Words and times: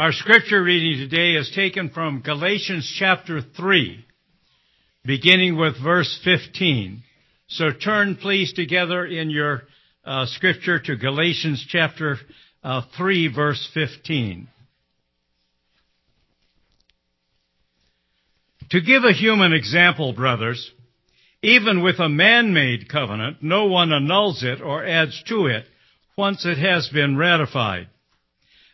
Our 0.00 0.12
scripture 0.12 0.62
reading 0.62 0.98
today 1.10 1.34
is 1.38 1.52
taken 1.54 1.90
from 1.90 2.22
Galatians 2.22 2.90
chapter 2.98 3.42
3, 3.42 4.02
beginning 5.04 5.58
with 5.58 5.74
verse 5.78 6.18
15. 6.24 7.02
So 7.48 7.66
turn 7.72 8.16
please 8.16 8.54
together 8.54 9.04
in 9.04 9.28
your 9.28 9.64
uh, 10.02 10.24
scripture 10.24 10.78
to 10.78 10.96
Galatians 10.96 11.66
chapter 11.68 12.16
uh, 12.64 12.80
3, 12.96 13.34
verse 13.34 13.68
15. 13.74 14.48
To 18.70 18.80
give 18.80 19.04
a 19.04 19.12
human 19.12 19.52
example, 19.52 20.14
brothers, 20.14 20.72
even 21.42 21.82
with 21.82 21.98
a 21.98 22.08
man-made 22.08 22.88
covenant, 22.88 23.42
no 23.42 23.66
one 23.66 23.92
annuls 23.92 24.42
it 24.44 24.62
or 24.62 24.82
adds 24.82 25.22
to 25.28 25.44
it 25.44 25.66
once 26.16 26.46
it 26.46 26.56
has 26.56 26.88
been 26.88 27.18
ratified. 27.18 27.88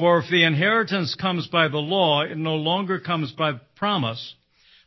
For 0.00 0.20
if 0.20 0.30
the 0.30 0.44
inheritance 0.44 1.14
comes 1.14 1.46
by 1.48 1.68
the 1.68 1.76
law, 1.76 2.22
it 2.22 2.38
no 2.38 2.56
longer 2.56 3.00
comes 3.00 3.32
by 3.32 3.60
promise, 3.76 4.34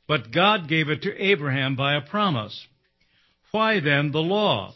but 0.07 0.31
God 0.31 0.67
gave 0.67 0.89
it 0.89 1.03
to 1.03 1.23
Abraham 1.23 1.75
by 1.75 1.93
a 1.93 2.01
promise. 2.01 2.67
Why 3.51 3.79
then 3.79 4.11
the 4.11 4.23
law? 4.23 4.73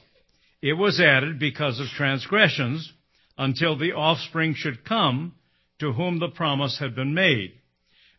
It 0.61 0.73
was 0.73 1.01
added 1.01 1.39
because 1.39 1.79
of 1.79 1.87
transgressions 1.87 2.93
until 3.35 3.75
the 3.75 3.93
offspring 3.93 4.53
should 4.53 4.85
come 4.85 5.33
to 5.79 5.91
whom 5.91 6.19
the 6.19 6.29
promise 6.29 6.77
had 6.77 6.93
been 6.93 7.15
made. 7.15 7.53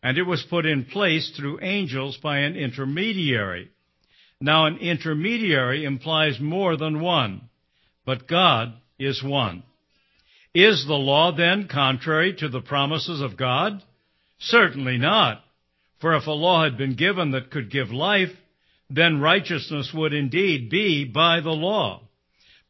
And 0.03 0.19
it 0.19 0.25
was 0.25 0.43
put 0.43 0.67
in 0.67 0.87
place 0.87 1.31
through 1.37 1.61
angels 1.63 2.17
by 2.17 2.39
an 2.39 2.57
intermediary. 2.57 3.71
Now 4.41 4.67
an 4.67 4.79
intermediary 4.79 5.85
implies 5.85 6.41
more 6.41 6.77
than 6.77 7.01
one, 7.01 7.43
but 8.05 8.27
God 8.27 8.75
is 8.99 9.23
one. 9.23 9.63
Is 10.55 10.87
the 10.87 10.95
law 10.95 11.33
then 11.33 11.69
contrary 11.69 12.35
to 12.35 12.49
the 12.49 12.61
promises 12.61 13.21
of 13.21 13.37
God? 13.37 13.83
Certainly 14.39 14.99
not. 14.99 15.45
For 16.01 16.15
if 16.15 16.27
a 16.27 16.33
law 16.33 16.65
had 16.65 16.79
been 16.79 16.95
given 16.95 17.33
that 17.33 17.51
could 17.51 17.71
give 17.71 17.91
life, 17.91 18.31
then 18.89 19.21
righteousness 19.21 19.93
would 19.93 20.15
indeed 20.15 20.71
be 20.71 21.05
by 21.05 21.41
the 21.41 21.51
law. 21.51 22.03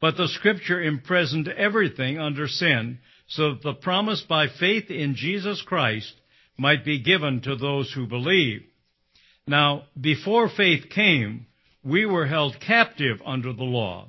But 0.01 0.17
the 0.17 0.29
scripture 0.29 0.83
imprisoned 0.83 1.49
everything 1.49 2.19
under 2.19 2.49
sin, 2.49 2.99
so 3.27 3.51
that 3.51 3.63
the 3.63 3.75
promise 3.75 4.23
by 4.23 4.49
faith 4.49 4.91
in 4.91 5.15
Jesus 5.15 5.63
Christ 5.63 6.15
might 6.57 6.85
be 6.85 6.99
given 6.99 7.41
to 7.43 7.55
those 7.55 7.93
who 7.93 8.07
believe. 8.07 8.63
Now, 9.47 9.85
before 9.99 10.49
faith 10.49 10.91
came, 10.91 11.47
we 11.85 12.07
were 12.07 12.27
held 12.27 12.59
captive 12.61 13.21
under 13.25 13.53
the 13.53 13.65
law 13.65 14.09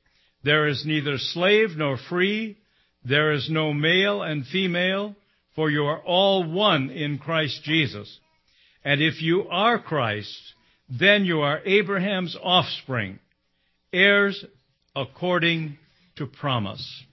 there 0.43 0.67
is 0.67 0.83
neither 0.85 1.17
slave 1.17 1.71
nor 1.77 1.97
free. 1.97 2.57
There 3.03 3.31
is 3.31 3.49
no 3.49 3.73
male 3.73 4.21
and 4.21 4.45
female, 4.45 5.15
for 5.55 5.69
you 5.69 5.83
are 5.85 5.99
all 5.99 6.43
one 6.43 6.89
in 6.89 7.17
Christ 7.17 7.63
Jesus. 7.63 8.19
And 8.83 9.01
if 9.01 9.21
you 9.21 9.47
are 9.49 9.79
Christ, 9.79 10.53
then 10.89 11.25
you 11.25 11.41
are 11.41 11.61
Abraham's 11.65 12.35
offspring, 12.41 13.19
heirs 13.93 14.43
according 14.95 15.77
to 16.17 16.25
promise. 16.25 17.03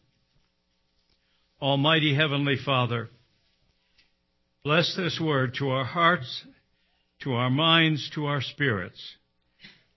Almighty 1.60 2.15
Heavenly 2.15 2.56
Father, 2.65 3.09
bless 4.65 4.95
this 4.97 5.21
word 5.21 5.55
to 5.59 5.71
our 5.71 5.84
hearts, 5.84 6.45
to 7.22 7.33
our 7.33 7.50
minds, 7.50 8.10
to 8.15 8.27
our 8.27 8.41
spirits. 8.41 9.00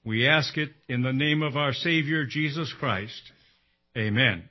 We 0.03 0.27
ask 0.27 0.57
it 0.57 0.69
in 0.89 1.03
the 1.03 1.13
name 1.13 1.43
of 1.43 1.55
our 1.55 1.73
Savior, 1.73 2.25
Jesus 2.25 2.73
Christ. 2.79 3.21
Amen. 3.95 4.49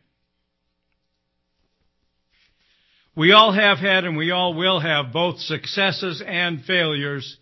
We 3.16 3.32
all 3.32 3.52
have 3.52 3.78
had 3.78 4.04
and 4.04 4.16
we 4.16 4.30
all 4.30 4.54
will 4.54 4.78
have 4.78 5.12
both 5.12 5.40
successes 5.40 6.22
and 6.24 6.64
failures, 6.64 7.36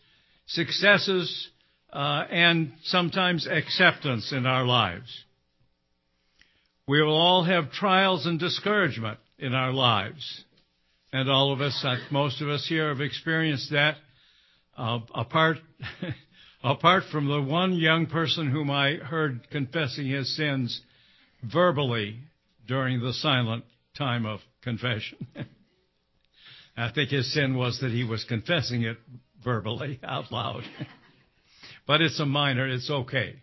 successes 0.46 1.48
uh, 1.92 2.24
and 2.30 2.72
sometimes 2.84 3.46
acceptance 3.46 4.32
in 4.32 4.46
our 4.46 4.64
lives. 4.64 5.24
We 6.86 7.02
will 7.02 7.16
all 7.16 7.44
have 7.44 7.70
trials 7.70 8.24
and 8.24 8.40
discouragement 8.40 9.18
in 9.38 9.52
our 9.52 9.72
lives. 9.72 10.44
And 11.12 11.30
all 11.30 11.52
of 11.52 11.60
us, 11.60 11.84
most 12.10 12.40
of 12.40 12.48
us 12.48 12.66
here 12.66 12.88
have 12.88 13.02
experienced 13.02 13.70
that 13.70 13.96
uh, 14.76 15.00
apart 15.14 15.58
apart 16.62 17.04
from 17.10 17.28
the 17.28 17.40
one 17.40 17.74
young 17.74 18.06
person 18.06 18.50
whom 18.50 18.70
I 18.70 18.94
heard 18.94 19.48
confessing 19.50 20.06
his 20.06 20.36
sins 20.36 20.80
verbally 21.42 22.20
during 22.66 23.00
the 23.00 23.12
silent 23.12 23.64
time 23.96 24.26
of 24.26 24.40
confession. 24.62 25.26
I 26.76 26.92
think 26.92 27.10
his 27.10 27.32
sin 27.32 27.56
was 27.56 27.80
that 27.80 27.90
he 27.90 28.04
was 28.04 28.24
confessing 28.24 28.82
it 28.82 28.98
verbally 29.42 29.98
out 30.04 30.30
loud. 30.30 30.62
but 31.86 32.00
it's 32.00 32.20
a 32.20 32.26
minor, 32.26 32.68
it's 32.68 32.90
okay. 32.90 33.36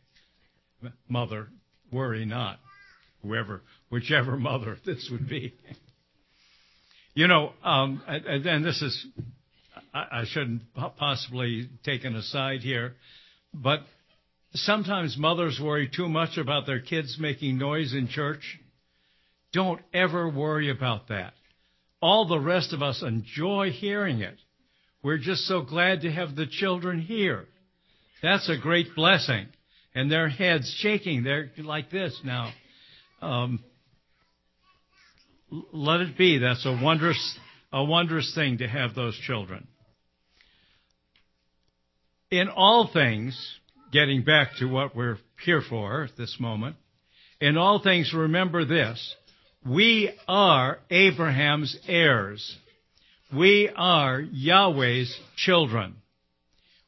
Mother, 1.09 1.47
worry 1.91 2.25
not. 2.25 2.59
Whoever, 3.23 3.63
whichever 3.89 4.37
mother 4.37 4.77
this 4.85 5.09
would 5.11 5.27
be. 5.27 5.53
you 7.15 7.27
know, 7.27 7.53
um, 7.63 8.03
and, 8.07 8.45
and 8.45 8.65
this 8.65 8.81
is 8.81 9.05
I, 9.95 10.23
shouldn't 10.25 10.61
possibly 10.97 11.69
take 11.85 12.03
an 12.03 12.15
aside 12.15 12.59
here, 12.59 12.95
but 13.53 13.79
sometimes 14.53 15.17
mothers 15.17 15.57
worry 15.61 15.89
too 15.93 16.09
much 16.09 16.37
about 16.37 16.65
their 16.65 16.81
kids 16.81 17.17
making 17.17 17.57
noise 17.57 17.93
in 17.93 18.09
church. 18.09 18.59
Don't 19.53 19.79
ever 19.93 20.27
worry 20.27 20.69
about 20.69 21.07
that. 21.07 21.33
All 22.01 22.27
the 22.27 22.39
rest 22.39 22.73
of 22.73 22.83
us 22.83 23.01
enjoy 23.01 23.71
hearing 23.71 24.19
it. 24.19 24.37
We're 25.01 25.17
just 25.17 25.45
so 25.45 25.61
glad 25.61 26.01
to 26.01 26.11
have 26.11 26.35
the 26.35 26.45
children 26.45 26.99
here. 26.99 27.45
That's 28.21 28.49
a 28.49 28.57
great 28.57 28.95
blessing. 28.95 29.47
And 29.93 30.11
their 30.11 30.27
heads 30.27 30.75
shaking. 30.79 31.23
They're 31.23 31.51
like 31.57 31.89
this 31.89 32.19
now. 32.21 32.51
Um, 33.21 33.63
let 35.71 36.01
it 36.01 36.17
be. 36.17 36.39
That's 36.39 36.65
a 36.65 36.77
wondrous, 36.83 37.39
a 37.71 37.83
wondrous 37.83 38.35
thing 38.35 38.57
to 38.57 38.67
have 38.67 38.93
those 38.93 39.17
children. 39.25 39.67
In 42.31 42.49
all 42.49 42.89
things, 42.91 43.37
getting 43.91 44.23
back 44.23 44.55
to 44.57 44.65
what 44.65 44.95
we're 44.95 45.17
here 45.43 45.61
for 45.61 46.03
at 46.03 46.17
this 46.17 46.37
moment, 46.39 46.75
in 47.39 47.57
all 47.57 47.81
things 47.81 48.13
remember 48.13 48.65
this. 48.65 49.15
We 49.65 50.11
are 50.27 50.79
Abraham's 50.89 51.77
heirs. 51.87 52.57
We 53.35 53.69
are 53.75 54.21
Yahweh's 54.21 55.15
children. 55.37 55.95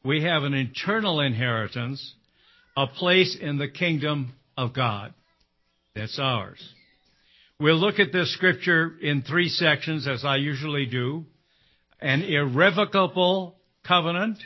We 0.03 0.23
have 0.23 0.43
an 0.43 0.53
eternal 0.53 1.19
inheritance, 1.19 2.13
a 2.75 2.87
place 2.87 3.37
in 3.39 3.57
the 3.57 3.67
kingdom 3.67 4.33
of 4.55 4.73
God. 4.73 5.13
That's 5.95 6.19
ours. 6.19 6.59
We'll 7.59 7.75
look 7.75 7.99
at 7.99 8.11
this 8.11 8.33
scripture 8.33 8.93
in 9.01 9.23
three 9.23 9.49
sections, 9.49 10.07
as 10.07 10.23
I 10.23 10.35
usually 10.35 10.85
do. 10.85 11.25
An 11.99 12.21
irrevocable 12.21 13.55
covenant, 13.85 14.37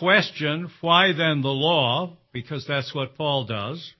question, 0.00 0.68
why 0.80 1.12
then 1.12 1.42
the 1.42 1.48
law? 1.48 2.16
Because 2.32 2.64
that's 2.66 2.92
what 2.92 3.16
Paul 3.16 3.44
does. 3.44 3.92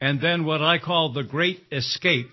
And 0.00 0.20
then 0.20 0.44
what 0.44 0.62
I 0.62 0.78
call 0.78 1.12
the 1.12 1.24
great 1.24 1.60
escape. 1.72 2.28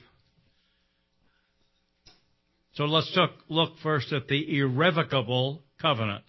So 2.74 2.84
let's 2.84 3.12
look, 3.16 3.32
look 3.50 3.72
first 3.82 4.14
at 4.14 4.28
the 4.28 4.60
irrevocable 4.60 5.64
covenant. 5.82 6.24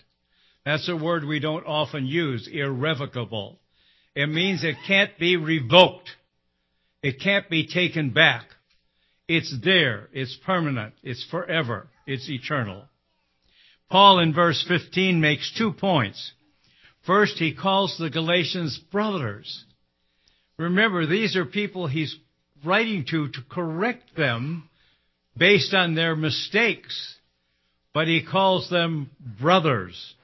That's 0.64 0.88
a 0.88 0.96
word 0.96 1.24
we 1.24 1.40
don't 1.40 1.66
often 1.66 2.06
use, 2.06 2.48
irrevocable. 2.50 3.58
It 4.14 4.28
means 4.28 4.62
it 4.62 4.76
can't 4.86 5.18
be 5.18 5.36
revoked. 5.36 6.10
It 7.02 7.20
can't 7.20 7.50
be 7.50 7.66
taken 7.66 8.10
back. 8.10 8.44
It's 9.26 9.54
there. 9.64 10.08
It's 10.12 10.38
permanent. 10.46 10.94
It's 11.02 11.26
forever. 11.30 11.88
It's 12.06 12.28
eternal. 12.30 12.84
Paul 13.90 14.20
in 14.20 14.32
verse 14.32 14.64
15 14.68 15.20
makes 15.20 15.52
two 15.58 15.72
points. 15.72 16.32
First, 17.06 17.38
he 17.38 17.54
calls 17.54 17.96
the 17.98 18.10
Galatians 18.10 18.78
brothers. 18.90 19.64
Remember, 20.56 21.06
these 21.06 21.36
are 21.36 21.44
people 21.44 21.86
he's 21.86 22.16
writing 22.64 23.04
to 23.10 23.28
to 23.28 23.42
correct 23.50 24.14
them 24.16 24.68
based 25.36 25.74
on 25.74 25.94
their 25.94 26.14
mistakes, 26.14 27.16
but 27.92 28.06
he 28.06 28.24
calls 28.24 28.70
them 28.70 29.10
brothers. 29.40 30.14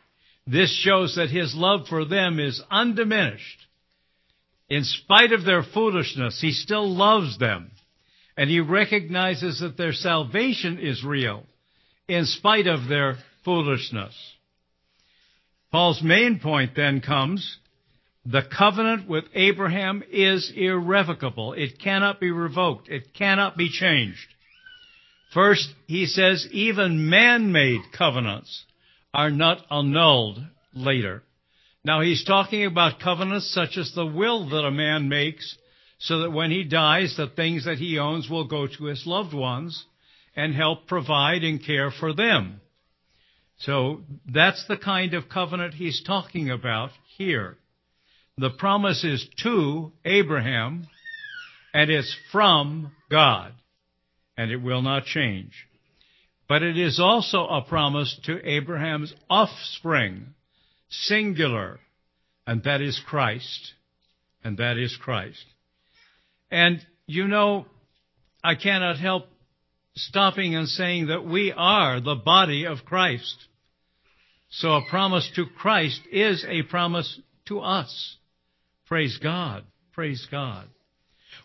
This 0.47 0.73
shows 0.73 1.17
that 1.17 1.31
his 1.31 1.55
love 1.55 1.89
for 1.89 2.05
them 2.05 2.39
is 2.39 2.63
undiminished. 2.71 3.67
In 4.69 4.85
spite 4.85 5.33
of 5.33 5.45
their 5.45 5.63
foolishness, 5.63 6.41
he 6.41 6.53
still 6.53 6.89
loves 6.89 7.39
them, 7.39 7.71
and 8.37 8.49
he 8.49 8.61
recognizes 8.61 9.61
that 9.61 9.77
their 9.77 9.93
salvation 9.93 10.79
is 10.79 11.03
real 11.03 11.45
in 12.07 12.25
spite 12.25 12.67
of 12.67 12.89
their 12.89 13.17
foolishness. 13.45 14.15
Paul's 15.71 16.03
main 16.03 16.41
point 16.41 16.75
then 16.75 17.01
comes 17.01 17.59
the 18.25 18.43
covenant 18.43 19.09
with 19.09 19.25
Abraham 19.35 20.03
is 20.11 20.53
irrevocable. 20.55 21.55
It 21.55 21.79
cannot 21.79 22.21
be 22.21 22.31
revoked. 22.31 22.89
It 22.89 23.15
cannot 23.15 23.57
be 23.57 23.71
changed. 23.71 24.35
First, 25.33 25.69
he 25.87 26.07
says 26.07 26.47
even 26.53 27.09
man-made 27.09 27.81
covenants 27.97 28.65
are 29.15 29.31
not 29.31 29.65
annulled 29.71 30.41
later. 30.75 31.23
Now 31.85 32.01
he's 32.01 32.25
talking 32.25 32.67
about 32.67 33.01
covenants 33.01 33.53
such 33.53 33.79
as 33.79 33.93
the 33.95 34.07
will 34.07 34.49
that 34.51 34.65
a 34.65 34.71
man 34.71 35.09
makes 35.09 35.57
so 35.99 36.21
that 36.21 36.31
when 36.31 36.51
he 36.51 36.65
dies, 36.65 37.17
the 37.17 37.29
things 37.29 37.65
that 37.65 37.79
he 37.79 37.99
owns 37.99 38.29
will 38.29 38.47
go 38.47 38.67
to 38.67 38.85
his 38.85 39.07
loved 39.07 39.35
ones 39.35 39.85
and 40.37 40.55
help 40.55 40.87
provide 40.87 41.45
and 41.45 41.65
care 41.65 41.91
for 41.91 42.13
them. 42.13 42.61
So 43.59 44.03
that's 44.33 44.67
the 44.69 44.77
kind 44.77 45.15
of 45.15 45.29
covenant 45.29 45.75
he's 45.75 46.03
talking 46.03 46.51
about 46.51 46.91
here. 47.17 47.57
The 48.37 48.51
promise 48.51 49.03
is 49.03 49.27
to 49.43 49.93
Abraham, 50.05 50.87
and 51.75 51.91
it's 51.91 52.17
from 52.31 52.93
God, 53.11 53.53
and 54.37 54.53
it 54.53 54.59
will 54.59 54.83
not 54.83 55.05
change. 55.05 55.67
But 56.49 56.63
it 56.63 56.79
is 56.79 57.01
also 57.01 57.47
a 57.47 57.63
promise 57.63 58.19
to 58.25 58.49
Abraham's 58.49 59.13
offspring, 59.29 60.35
singular, 60.89 61.81
and 62.47 62.63
that 62.63 62.81
is 62.81 63.01
Christ. 63.07 63.75
And 64.45 64.57
that 64.59 64.79
is 64.79 64.97
Christ. 64.97 65.45
And 66.51 66.81
you 67.07 67.27
know, 67.27 67.67
I 68.43 68.55
cannot 68.55 68.99
help 68.99 69.27
stopping 69.99 70.55
and 70.55 70.69
saying 70.69 71.09
that 71.09 71.25
we 71.25 71.53
are 71.55 72.01
the 72.01 72.15
body 72.15 72.67
of 72.67 72.85
Christ. 72.85 73.37
So 74.51 74.73
a 74.73 74.83
promise 74.89 75.31
to 75.37 75.47
Christ 75.47 76.01
is 76.11 76.45
a 76.49 76.63
promise 76.63 77.21
to 77.47 77.61
us. 77.61 78.17
Praise 78.87 79.19
God. 79.23 79.65
Praise 79.93 80.27
God. 80.31 80.67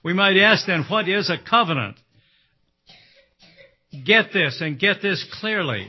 We 0.04 0.14
might 0.14 0.38
ask 0.38 0.66
then, 0.66 0.86
what 0.90 1.10
is 1.10 1.30
a 1.30 1.38
covenant? 1.38 1.98
Get 4.06 4.34
this 4.34 4.60
and 4.62 4.80
get 4.80 5.02
this 5.02 5.26
clearly. 5.40 5.88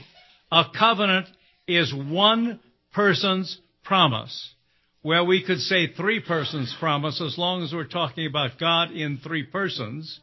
A 0.50 0.64
covenant 0.76 1.26
is 1.66 1.94
one 1.94 2.60
person's 2.92 3.58
promise. 3.82 4.54
Well, 5.02 5.26
we 5.26 5.44
could 5.44 5.58
say 5.58 5.92
three 5.92 6.20
persons' 6.20 6.74
promise 6.78 7.20
as 7.20 7.36
long 7.36 7.62
as 7.62 7.72
we're 7.72 7.84
talking 7.84 8.26
about 8.26 8.58
God 8.58 8.90
in 8.90 9.18
three 9.18 9.44
persons, 9.44 10.20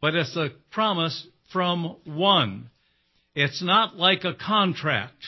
but 0.00 0.14
it's 0.14 0.36
a 0.36 0.50
promise 0.70 1.26
from 1.52 1.96
one. 2.04 2.70
It's 3.34 3.62
not 3.62 3.96
like 3.96 4.24
a 4.24 4.34
contract. 4.34 5.24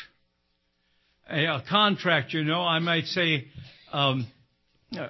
A, 1.28 1.44
a 1.46 1.62
contract, 1.68 2.32
you 2.32 2.44
know, 2.44 2.60
I 2.60 2.78
might 2.80 3.04
say, 3.04 3.46
um, 3.92 4.26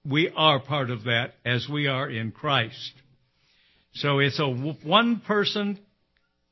we 0.05 0.31
are 0.35 0.59
part 0.59 0.89
of 0.89 1.03
that 1.03 1.33
as 1.45 1.67
we 1.71 1.87
are 1.87 2.09
in 2.09 2.31
Christ. 2.31 2.93
So 3.93 4.19
it's 4.19 4.39
a 4.39 4.47
one 4.47 5.21
person 5.25 5.79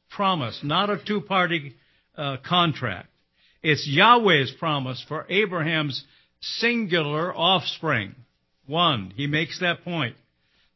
promise, 0.10 0.60
not 0.64 0.90
a 0.90 1.04
two 1.04 1.22
party 1.22 1.76
uh, 2.16 2.38
contract. 2.48 3.08
It's 3.64 3.88
Yahweh's 3.88 4.52
promise 4.60 5.04
for 5.08 5.26
Abraham's 5.30 6.04
singular 6.42 7.36
offspring. 7.36 8.16
One, 8.68 9.14
he 9.16 9.28
makes 9.28 9.60
that 9.60 9.84
point 9.84 10.16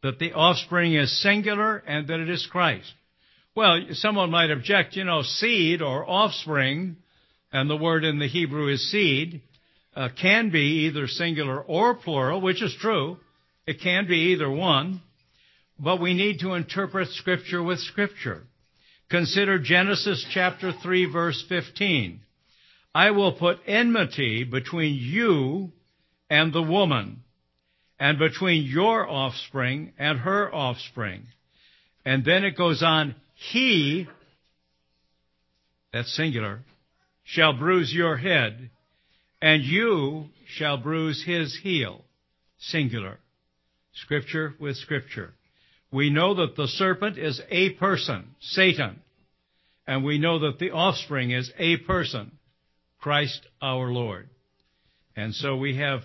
that 0.02 0.20
the 0.20 0.34
offspring 0.34 0.94
is 0.94 1.22
singular 1.22 1.78
and 1.78 2.08
that 2.08 2.20
it 2.20 2.30
is 2.30 2.48
Christ. 2.52 2.92
Well, 3.56 3.80
someone 3.94 4.32
might 4.32 4.52
object, 4.52 4.96
you 4.96 5.04
know, 5.04 5.22
seed 5.22 5.82
or 5.82 6.08
offspring, 6.08 6.98
and 7.52 7.70
the 7.70 7.78
word 7.78 8.04
in 8.04 8.20
the 8.20 8.28
Hebrew 8.28 8.68
is 8.68 8.92
seed, 8.92 9.42
uh, 9.96 10.10
can 10.22 10.50
be 10.50 10.88
either 10.88 11.08
singular 11.08 11.62
or 11.62 11.96
plural, 11.96 12.42
which 12.42 12.62
is 12.62 12.76
true. 12.80 13.18
It 13.66 13.82
can 13.82 14.08
be 14.08 14.34
either 14.34 14.50
one. 14.50 15.02
But 15.80 16.00
we 16.00 16.14
need 16.14 16.40
to 16.40 16.54
interpret 16.54 17.10
Scripture 17.10 17.62
with 17.62 17.80
Scripture. 17.80 18.44
Consider 19.10 19.60
Genesis 19.60 20.26
chapter 20.32 20.72
3 20.72 21.12
verse 21.12 21.44
15. 21.48 22.22
I 22.94 23.12
will 23.12 23.34
put 23.34 23.60
enmity 23.68 24.46
between 24.46 24.96
you 24.96 25.72
and 26.30 26.54
the 26.54 26.62
woman, 26.62 27.24
and 28.00 28.18
between 28.18 28.64
your 28.64 29.08
offspring 29.08 29.94
and 30.00 30.20
her 30.20 30.54
offspring. 30.54 31.24
And 32.04 32.26
then 32.26 32.44
it 32.44 32.58
goes 32.58 32.82
on, 32.82 33.16
he, 33.36 34.08
that's 35.94 36.16
singular, 36.16 36.62
shall 37.24 37.54
bruise 37.54 37.94
your 37.94 38.18
head, 38.18 38.70
and 39.42 39.64
you 39.64 40.26
shall 40.48 40.78
bruise 40.78 41.24
his 41.26 41.58
heel. 41.62 42.04
Singular. 42.58 43.20
Scripture 43.94 44.56
with 44.60 44.76
scripture 44.78 45.34
we 45.96 46.10
know 46.10 46.36
that 46.36 46.58
the 46.58 46.68
serpent 46.68 47.18
is 47.18 47.42
a 47.50 47.70
person, 47.72 48.36
Satan. 48.42 49.00
And 49.88 50.04
we 50.04 50.18
know 50.18 50.40
that 50.40 50.60
the 50.60 50.72
offspring 50.72 51.32
is 51.32 51.50
a 51.58 51.78
person, 51.78 52.34
Christ 53.00 53.40
our 53.62 53.88
Lord. 53.92 54.28
And 55.16 55.34
so 55.34 55.56
we 55.56 55.78
have 55.78 56.02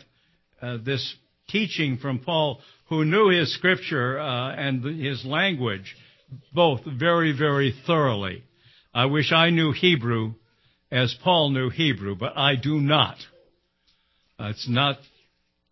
uh, 0.63 0.77
this 0.85 1.17
teaching 1.49 1.97
from 1.97 2.21
Paul, 2.21 2.61
who 2.89 3.05
knew 3.05 3.31
his 3.31 3.53
scripture 3.53 4.21
uh, 4.21 4.55
and 4.55 4.85
his 4.85 5.25
language 5.25 5.97
both 6.55 6.83
very, 6.85 7.37
very 7.37 7.75
thoroughly. 7.85 8.45
I 8.95 9.07
wish 9.07 9.33
I 9.33 9.51
knew 9.51 9.73
Hebrew 9.73 10.35
as 10.91 11.15
Paul 11.23 11.51
knew 11.51 11.71
Hebrew, 11.71 12.17
but 12.17 12.37
I 12.37 12.57
do 12.57 12.81
not. 12.81 13.17
Uh, 14.39 14.49
it's 14.49 14.69
not 14.69 14.99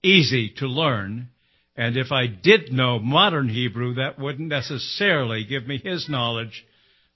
easy 0.02 0.50
to 0.58 0.66
learn, 0.66 1.28
and 1.76 1.96
if 1.96 2.12
I 2.12 2.26
did 2.26 2.72
know 2.72 2.98
modern 2.98 3.48
Hebrew, 3.48 3.94
that 3.94 4.18
wouldn't 4.18 4.48
necessarily 4.48 5.44
give 5.44 5.66
me 5.66 5.78
his 5.78 6.08
knowledge 6.08 6.66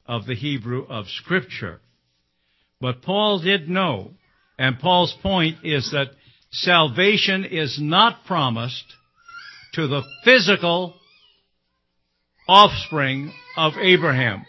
of 0.06 0.26
the 0.26 0.34
Hebrew 0.34 0.86
of 0.86 1.06
Scripture. 1.06 1.80
But 2.80 3.02
Paul 3.02 3.40
did 3.40 3.68
know. 3.68 4.12
And 4.58 4.78
Paul's 4.78 5.16
point 5.22 5.58
is 5.64 5.90
that 5.92 6.08
salvation 6.50 7.44
is 7.44 7.78
not 7.80 8.24
promised 8.26 8.84
to 9.74 9.86
the 9.86 10.02
physical 10.24 10.94
offspring 12.46 13.32
of 13.56 13.72
Abraham. 13.80 14.44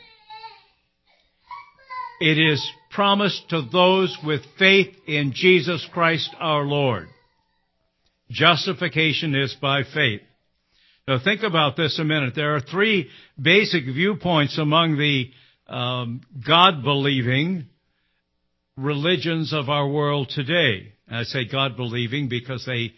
It 2.19 2.37
is 2.37 2.65
promised 2.93 3.49
to 3.49 3.61
those 3.71 4.17
with 4.23 4.41
faith 4.57 4.95
in 5.07 5.33
Jesus 5.33 5.87
Christ 5.93 6.29
our 6.39 6.63
Lord. 6.63 7.07
Justification 8.29 9.35
is 9.35 9.55
by 9.61 9.83
faith. 9.83 10.21
Now 11.07 11.19
think 11.23 11.43
about 11.43 11.75
this 11.75 11.99
a 11.99 12.03
minute. 12.03 12.33
There 12.35 12.55
are 12.55 12.61
three 12.61 13.09
basic 13.39 13.83
viewpoints 13.85 14.57
among 14.57 14.97
the 14.97 15.31
um, 15.67 16.21
God-believing 16.45 17.65
religions 18.77 19.53
of 19.53 19.69
our 19.69 19.87
world 19.87 20.29
today. 20.29 20.93
And 21.07 21.17
I 21.17 21.23
say 21.23 21.45
God-believing 21.45 22.29
because 22.29 22.65
they 22.65 22.93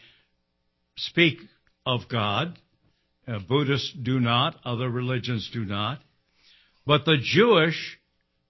speak 0.97 1.39
of 1.85 2.01
God. 2.09 2.57
Uh, 3.27 3.39
Buddhists 3.39 3.91
do 3.93 4.19
not. 4.19 4.55
Other 4.63 4.89
religions 4.89 5.49
do 5.51 5.65
not. 5.65 5.99
But 6.85 7.05
the 7.05 7.17
Jewish, 7.21 7.97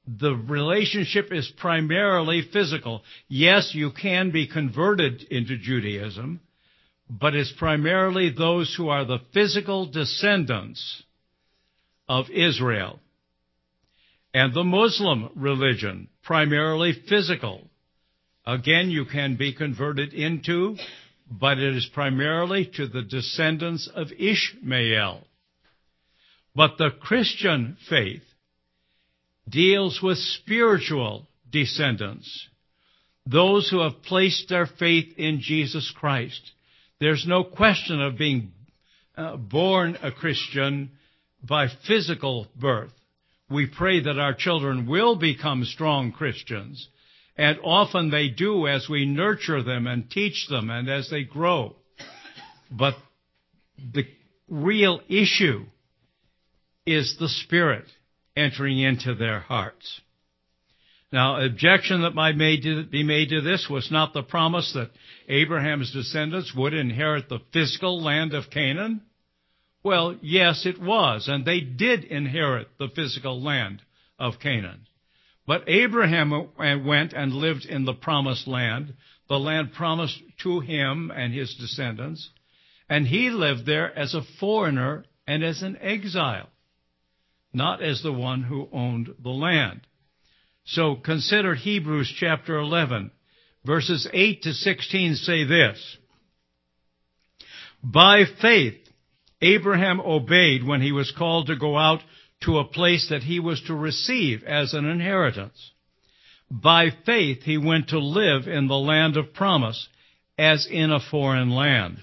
the 0.07 0.35
relationship 0.35 1.31
is 1.31 1.51
primarily 1.57 2.43
physical. 2.53 3.03
Yes, 3.27 3.71
you 3.73 3.91
can 3.91 4.31
be 4.31 4.47
converted 4.47 5.23
into 5.23 5.57
Judaism, 5.57 6.41
but 7.09 7.35
it's 7.35 7.51
primarily 7.51 8.29
those 8.29 8.73
who 8.75 8.89
are 8.89 9.05
the 9.05 9.19
physical 9.33 9.87
descendants 9.87 11.03
of 12.07 12.29
Israel. 12.29 12.99
And 14.33 14.53
the 14.53 14.63
Muslim 14.63 15.29
religion, 15.35 16.09
primarily 16.23 16.93
physical. 17.07 17.67
Again, 18.45 18.91
you 18.91 19.05
can 19.05 19.37
be 19.37 19.53
converted 19.53 20.13
into, 20.13 20.75
but 21.31 21.57
it 21.57 21.75
is 21.75 21.89
primarily 21.93 22.69
to 22.75 22.87
the 22.87 23.01
descendants 23.01 23.89
of 23.93 24.11
Ishmael. 24.11 25.25
But 26.55 26.77
the 26.77 26.91
Christian 27.01 27.77
faith 27.89 28.21
deals 29.47 30.01
with 30.01 30.17
spiritual 30.17 31.27
descendants, 31.51 32.47
those 33.25 33.69
who 33.69 33.79
have 33.81 34.03
placed 34.03 34.49
their 34.49 34.65
faith 34.65 35.17
in 35.17 35.39
Jesus 35.41 35.91
Christ. 35.95 36.51
There's 36.99 37.25
no 37.27 37.43
question 37.43 38.01
of 38.01 38.17
being 38.17 38.51
uh, 39.17 39.37
born 39.37 39.97
a 40.01 40.11
Christian 40.11 40.91
by 41.43 41.67
physical 41.87 42.47
birth. 42.55 42.91
We 43.49 43.67
pray 43.67 44.01
that 44.01 44.17
our 44.17 44.33
children 44.33 44.87
will 44.87 45.15
become 45.15 45.65
strong 45.65 46.11
Christians, 46.11 46.87
and 47.37 47.59
often 47.63 48.09
they 48.09 48.29
do 48.29 48.67
as 48.67 48.87
we 48.89 49.05
nurture 49.05 49.61
them 49.61 49.85
and 49.85 50.09
teach 50.09 50.47
them 50.49 50.69
and 50.69 50.89
as 50.89 51.09
they 51.09 51.23
grow. 51.23 51.75
But 52.71 52.95
the 53.77 54.05
real 54.49 55.01
issue 55.07 55.65
is 56.85 57.17
the 57.19 57.29
Spirit 57.29 57.85
entering 58.35 58.79
into 58.79 59.15
their 59.15 59.39
hearts. 59.39 60.01
Now, 61.11 61.41
objection 61.41 62.01
that 62.01 62.15
might 62.15 62.37
be 62.37 63.03
made 63.03 63.29
to 63.29 63.41
this 63.41 63.67
was 63.69 63.89
not 63.91 64.13
the 64.13 64.23
promise 64.23 64.73
that 64.73 64.91
Abraham's 65.29 65.93
descendants 65.93 66.53
would 66.53 66.73
inherit 66.73 67.29
the 67.29 67.39
physical 67.53 68.01
land 68.01 68.33
of 68.33 68.49
Canaan. 68.49 69.01
Well, 69.83 70.17
yes, 70.21 70.65
it 70.65 70.81
was, 70.81 71.27
and 71.27 71.45
they 71.45 71.61
did 71.61 72.03
inherit 72.03 72.69
the 72.77 72.89
physical 72.93 73.41
land 73.41 73.81
of 74.19 74.39
Canaan. 74.39 74.87
But 75.47 75.69
Abraham 75.69 76.31
went 76.57 77.13
and 77.13 77.33
lived 77.33 77.65
in 77.65 77.85
the 77.85 77.93
promised 77.93 78.47
land, 78.47 78.95
the 79.29 79.39
land 79.39 79.73
promised 79.73 80.19
to 80.41 80.59
him 80.59 81.11
and 81.15 81.33
his 81.33 81.55
descendants, 81.55 82.29
and 82.89 83.07
he 83.07 83.29
lived 83.29 83.65
there 83.65 83.97
as 83.97 84.15
a 84.15 84.23
foreigner 84.39 85.05
and 85.27 85.43
as 85.43 85.61
an 85.61 85.77
exile, 85.79 86.49
not 87.55 87.81
as 87.81 88.01
the 88.03 88.13
one 88.13 88.43
who 88.43 88.67
owned 88.71 89.13
the 89.23 89.29
land. 89.29 89.81
So 90.65 90.95
consider 90.95 91.55
Hebrews 91.55 92.13
chapter 92.19 92.57
11. 92.57 93.11
Verses 93.65 94.07
8 94.13 94.43
to 94.43 94.53
16 94.53 95.15
say 95.15 95.43
this. 95.43 95.97
By 97.83 98.23
faith, 98.41 98.77
Abraham 99.41 99.99
obeyed 99.99 100.65
when 100.65 100.81
he 100.81 100.91
was 100.91 101.13
called 101.17 101.47
to 101.47 101.55
go 101.55 101.77
out 101.77 102.01
to 102.43 102.59
a 102.59 102.65
place 102.65 103.09
that 103.09 103.23
he 103.23 103.39
was 103.39 103.61
to 103.63 103.75
receive 103.75 104.43
as 104.43 104.73
an 104.73 104.85
inheritance. 104.85 105.71
By 106.49 106.89
faith, 107.05 107.43
he 107.43 107.57
went 107.57 107.89
to 107.89 107.99
live 107.99 108.47
in 108.47 108.67
the 108.67 108.77
land 108.77 109.17
of 109.17 109.33
promise 109.33 109.87
as 110.37 110.67
in 110.69 110.91
a 110.91 110.99
foreign 110.99 111.49
land. 111.49 111.97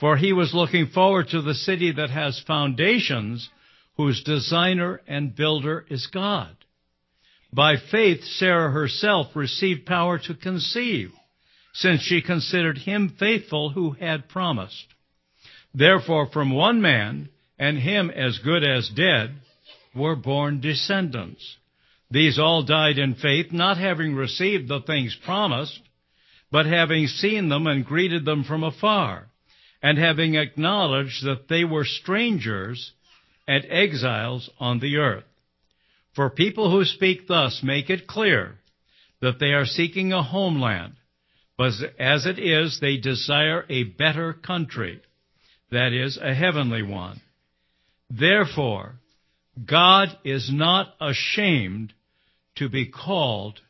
For 0.00 0.16
he 0.16 0.32
was 0.32 0.52
looking 0.52 0.88
forward 0.88 1.28
to 1.28 1.42
the 1.42 1.54
city 1.54 1.92
that 1.92 2.10
has 2.10 2.42
foundations, 2.44 3.48
whose 3.96 4.22
designer 4.22 5.00
and 5.06 5.34
builder 5.34 5.84
is 5.88 6.06
God. 6.06 6.56
By 7.52 7.76
faith, 7.76 8.24
Sarah 8.24 8.70
herself 8.70 9.36
received 9.36 9.84
power 9.84 10.18
to 10.18 10.34
conceive, 10.34 11.12
since 11.74 12.00
she 12.02 12.22
considered 12.22 12.78
him 12.78 13.14
faithful 13.18 13.70
who 13.70 13.92
had 13.92 14.28
promised. 14.28 14.86
Therefore, 15.74 16.26
from 16.32 16.50
one 16.50 16.80
man, 16.80 17.28
and 17.58 17.78
him 17.78 18.10
as 18.10 18.38
good 18.38 18.64
as 18.64 18.88
dead, 18.88 19.34
were 19.94 20.16
born 20.16 20.60
descendants. 20.60 21.56
These 22.10 22.38
all 22.38 22.62
died 22.62 22.98
in 22.98 23.14
faith, 23.14 23.52
not 23.52 23.78
having 23.78 24.14
received 24.14 24.68
the 24.68 24.80
things 24.80 25.16
promised, 25.24 25.80
but 26.50 26.66
having 26.66 27.06
seen 27.06 27.48
them 27.48 27.66
and 27.66 27.84
greeted 27.84 28.24
them 28.24 28.44
from 28.44 28.64
afar, 28.64 29.28
and 29.82 29.98
having 29.98 30.34
acknowledged 30.34 31.24
that 31.24 31.48
they 31.48 31.64
were 31.64 31.84
strangers 31.84 32.92
and 33.52 33.66
exiles 33.68 34.48
on 34.58 34.80
the 34.80 34.96
earth. 34.96 35.24
For 36.14 36.30
people 36.30 36.70
who 36.70 36.86
speak 36.86 37.28
thus 37.28 37.60
make 37.62 37.90
it 37.90 38.06
clear 38.06 38.54
that 39.20 39.38
they 39.38 39.52
are 39.52 39.66
seeking 39.66 40.10
a 40.10 40.22
homeland, 40.22 40.94
but 41.58 41.72
as 41.98 42.24
it 42.24 42.38
is, 42.38 42.78
they 42.80 42.96
desire 42.96 43.66
a 43.68 43.84
better 43.84 44.32
country, 44.32 45.02
that 45.70 45.92
is, 45.92 46.16
a 46.16 46.32
heavenly 46.34 46.82
one. 46.82 47.20
Therefore, 48.08 48.94
God 49.62 50.08
is 50.24 50.50
not 50.50 50.94
ashamed 50.98 51.92
to 52.56 52.70
be 52.70 52.86
called 52.86 53.60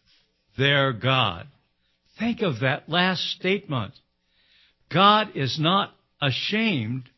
their 0.56 0.92
God. 0.92 1.48
Think 2.20 2.42
of 2.42 2.60
that 2.60 2.88
last 2.88 3.22
statement. 3.32 3.94
God 4.94 5.30
is 5.34 5.58
not 5.58 5.92
ashamed 6.20 7.10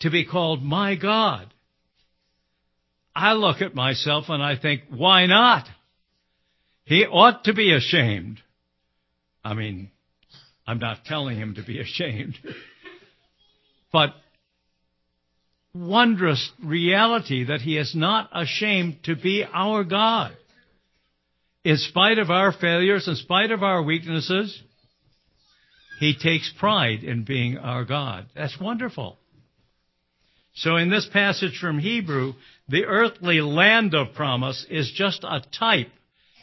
to 0.00 0.10
be 0.10 0.26
called 0.26 0.62
my 0.62 0.94
God. 0.94 1.54
I 3.18 3.32
look 3.32 3.62
at 3.62 3.74
myself 3.74 4.26
and 4.28 4.40
I 4.40 4.56
think, 4.56 4.82
why 4.90 5.26
not? 5.26 5.66
He 6.84 7.04
ought 7.04 7.44
to 7.44 7.52
be 7.52 7.74
ashamed. 7.74 8.38
I 9.44 9.54
mean, 9.54 9.90
I'm 10.64 10.78
not 10.78 11.04
telling 11.04 11.36
him 11.36 11.56
to 11.56 11.64
be 11.64 11.80
ashamed. 11.80 12.38
but 13.92 14.10
wondrous 15.74 16.50
reality 16.62 17.46
that 17.46 17.60
he 17.60 17.76
is 17.76 17.92
not 17.92 18.30
ashamed 18.32 19.02
to 19.04 19.16
be 19.16 19.44
our 19.52 19.82
God. 19.82 20.36
In 21.64 21.76
spite 21.76 22.18
of 22.18 22.30
our 22.30 22.52
failures, 22.52 23.08
in 23.08 23.16
spite 23.16 23.50
of 23.50 23.64
our 23.64 23.82
weaknesses, 23.82 24.62
he 25.98 26.14
takes 26.16 26.52
pride 26.56 27.02
in 27.02 27.24
being 27.24 27.58
our 27.58 27.84
God. 27.84 28.26
That's 28.36 28.58
wonderful. 28.60 29.18
So 30.58 30.76
in 30.76 30.90
this 30.90 31.08
passage 31.12 31.58
from 31.60 31.78
Hebrew, 31.78 32.34
the 32.68 32.84
earthly 32.84 33.40
land 33.40 33.94
of 33.94 34.14
promise 34.14 34.66
is 34.68 34.90
just 34.92 35.22
a 35.22 35.40
type, 35.56 35.90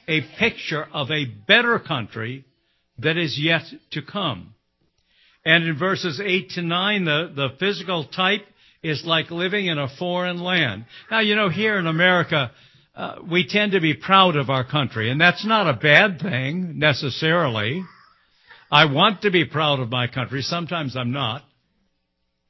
a 0.08 0.22
picture 0.40 0.88
of 0.94 1.12
a 1.12 1.26
better 1.26 1.80
country 1.80 2.46
that 3.00 3.18
is 3.18 3.38
yet 3.38 3.64
to 3.92 4.02
come. 4.02 4.54
And 5.44 5.66
in 5.66 5.78
verses 5.78 6.22
8 6.24 6.50
to 6.52 6.62
9, 6.62 7.06
the, 7.06 7.32
the 7.36 7.50
physical 7.60 8.06
type 8.06 8.46
is 8.82 9.04
like 9.06 9.32
living 9.32 9.66
in 9.66 9.78
a 9.78 9.90
foreign 9.90 10.40
land. 10.40 10.86
Now, 11.12 11.20
you 11.20 11.36
know, 11.36 11.50
here 11.50 11.78
in 11.78 11.86
America, 11.86 12.52
uh, 12.96 13.16
we 13.30 13.46
tend 13.46 13.74
to 13.74 13.82
be 13.82 13.96
proud 13.96 14.38
of 14.38 14.50
our 14.50 14.64
country, 14.64 15.12
and 15.12 15.20
that's 15.20 15.46
not 15.46 15.68
a 15.68 15.74
bad 15.78 16.22
thing 16.22 16.80
necessarily. 16.80 17.84
I 18.72 18.86
want 18.86 19.24
to 19.24 19.32
be 19.32 19.44
proud 19.44 19.82
of 19.82 19.90
my 19.90 20.08
country. 20.08 20.42
Sometimes 20.42 20.96
I'm 20.96 21.12
not. 21.12 21.44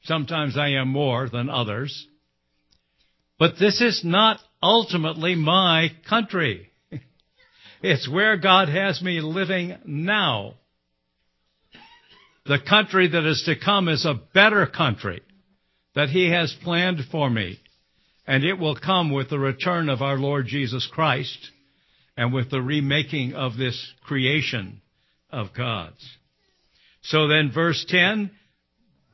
Sometimes 0.06 0.58
I 0.58 0.70
am 0.70 0.90
more 0.90 1.30
than 1.30 1.50
others. 1.50 2.08
But 3.38 3.60
this 3.60 3.82
is 3.82 4.02
not 4.04 4.40
ultimately 4.62 5.36
my 5.36 5.90
country. 6.08 6.70
It's 7.82 8.10
where 8.10 8.38
God 8.38 8.70
has 8.70 9.00
me 9.02 9.20
living 9.20 9.78
now. 9.86 10.56
The 12.46 12.58
country 12.68 13.10
that 13.10 13.26
is 13.26 13.44
to 13.46 13.60
come 13.60 13.90
is 13.90 14.06
a 14.06 14.20
better 14.34 14.66
country 14.66 15.22
that 15.94 16.10
He 16.10 16.32
has 16.32 16.56
planned 16.64 17.02
for 17.12 17.30
me. 17.30 17.60
And 18.26 18.44
it 18.44 18.58
will 18.58 18.76
come 18.76 19.12
with 19.12 19.30
the 19.30 19.38
return 19.38 19.90
of 19.90 20.02
our 20.02 20.18
Lord 20.18 20.48
Jesus 20.48 20.88
Christ 20.92 21.52
and 22.18 22.34
with 22.34 22.50
the 22.50 22.62
remaking 22.62 23.34
of 23.34 23.58
this 23.58 23.94
creation 24.04 24.82
of 25.30 25.54
God's. 25.56 26.04
So 27.04 27.28
then 27.28 27.52
verse 27.54 27.86
10, 27.88 28.32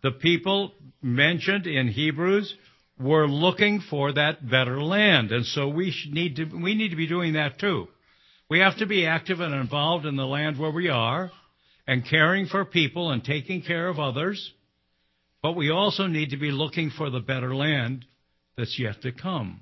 the 0.01 0.11
people 0.11 0.73
mentioned 1.01 1.67
in 1.67 1.87
Hebrews 1.87 2.53
were 2.99 3.27
looking 3.27 3.81
for 3.89 4.13
that 4.13 4.47
better 4.47 4.81
land. 4.81 5.31
And 5.31 5.45
so 5.45 5.67
we 5.67 5.93
need 6.09 6.35
to, 6.37 6.45
we 6.45 6.75
need 6.75 6.89
to 6.89 6.95
be 6.95 7.07
doing 7.07 7.33
that 7.33 7.59
too. 7.59 7.87
We 8.49 8.59
have 8.59 8.77
to 8.77 8.85
be 8.85 9.05
active 9.05 9.39
and 9.39 9.53
involved 9.53 10.05
in 10.05 10.15
the 10.15 10.25
land 10.25 10.59
where 10.59 10.71
we 10.71 10.89
are 10.89 11.31
and 11.87 12.07
caring 12.07 12.47
for 12.47 12.65
people 12.65 13.11
and 13.11 13.23
taking 13.23 13.61
care 13.61 13.87
of 13.87 13.99
others. 13.99 14.51
But 15.41 15.55
we 15.55 15.71
also 15.71 16.07
need 16.07 16.31
to 16.31 16.37
be 16.37 16.51
looking 16.51 16.91
for 16.91 17.09
the 17.09 17.19
better 17.19 17.55
land 17.55 18.05
that's 18.57 18.77
yet 18.77 19.01
to 19.01 19.11
come. 19.11 19.61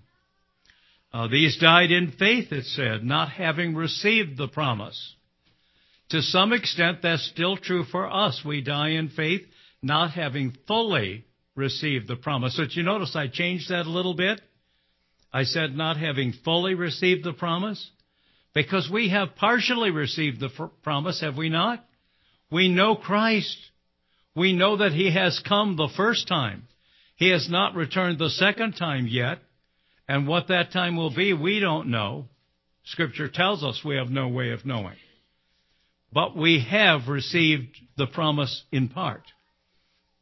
Uh, 1.14 1.28
these 1.28 1.58
died 1.58 1.92
in 1.92 2.12
faith, 2.12 2.52
it 2.52 2.66
said, 2.66 3.04
not 3.04 3.30
having 3.30 3.76
received 3.76 4.38
the 4.38 4.48
promise. 4.48 5.16
To 6.10 6.22
some 6.22 6.54
extent, 6.54 7.00
that's 7.02 7.28
still 7.28 7.58
true 7.58 7.84
for 7.86 8.12
us. 8.12 8.42
We 8.44 8.62
die 8.62 8.90
in 8.90 9.10
faith, 9.10 9.42
not 9.82 10.12
having 10.12 10.58
fully 10.68 11.26
received 11.60 12.08
the 12.08 12.16
promise. 12.16 12.56
So, 12.56 12.64
you 12.70 12.82
notice 12.82 13.16
I 13.16 13.28
changed 13.28 13.70
that 13.70 13.86
a 13.86 13.90
little 13.90 14.16
bit? 14.16 14.42
I 15.32 15.44
said 15.44 15.76
not 15.76 15.98
having 15.98 16.34
fully 16.44 16.74
received 16.74 17.24
the 17.24 17.34
promise. 17.34 17.92
Because 18.56 18.90
we 18.92 19.10
have 19.10 19.36
partially 19.36 19.92
received 19.92 20.40
the 20.40 20.50
promise, 20.82 21.22
have 21.22 21.38
we 21.38 21.50
not? 21.50 21.86
We 22.50 22.68
know 22.68 22.96
Christ. 22.96 23.58
We 24.36 24.54
know 24.54 24.78
that 24.78 24.94
He 24.94 25.14
has 25.14 25.40
come 25.48 25.76
the 25.76 25.90
first 25.96 26.28
time. 26.28 26.64
He 27.16 27.30
has 27.30 27.48
not 27.50 27.76
returned 27.76 28.18
the 28.18 28.30
second 28.30 28.74
time 28.74 29.06
yet. 29.08 29.40
And 30.08 30.28
what 30.28 30.48
that 30.48 30.72
time 30.72 30.96
will 30.96 31.14
be, 31.14 31.34
we 31.34 31.60
don't 31.60 31.90
know. 31.90 32.26
Scripture 32.86 33.28
tells 33.28 33.64
us 33.64 33.84
we 33.86 33.98
have 33.98 34.10
no 34.10 34.30
way 34.30 34.50
of 34.50 34.66
knowing. 34.66 34.96
But 36.12 36.36
we 36.36 36.66
have 36.72 37.08
received 37.08 37.78
the 37.98 38.08
promise 38.08 38.64
in 38.72 38.88
part 38.88 39.22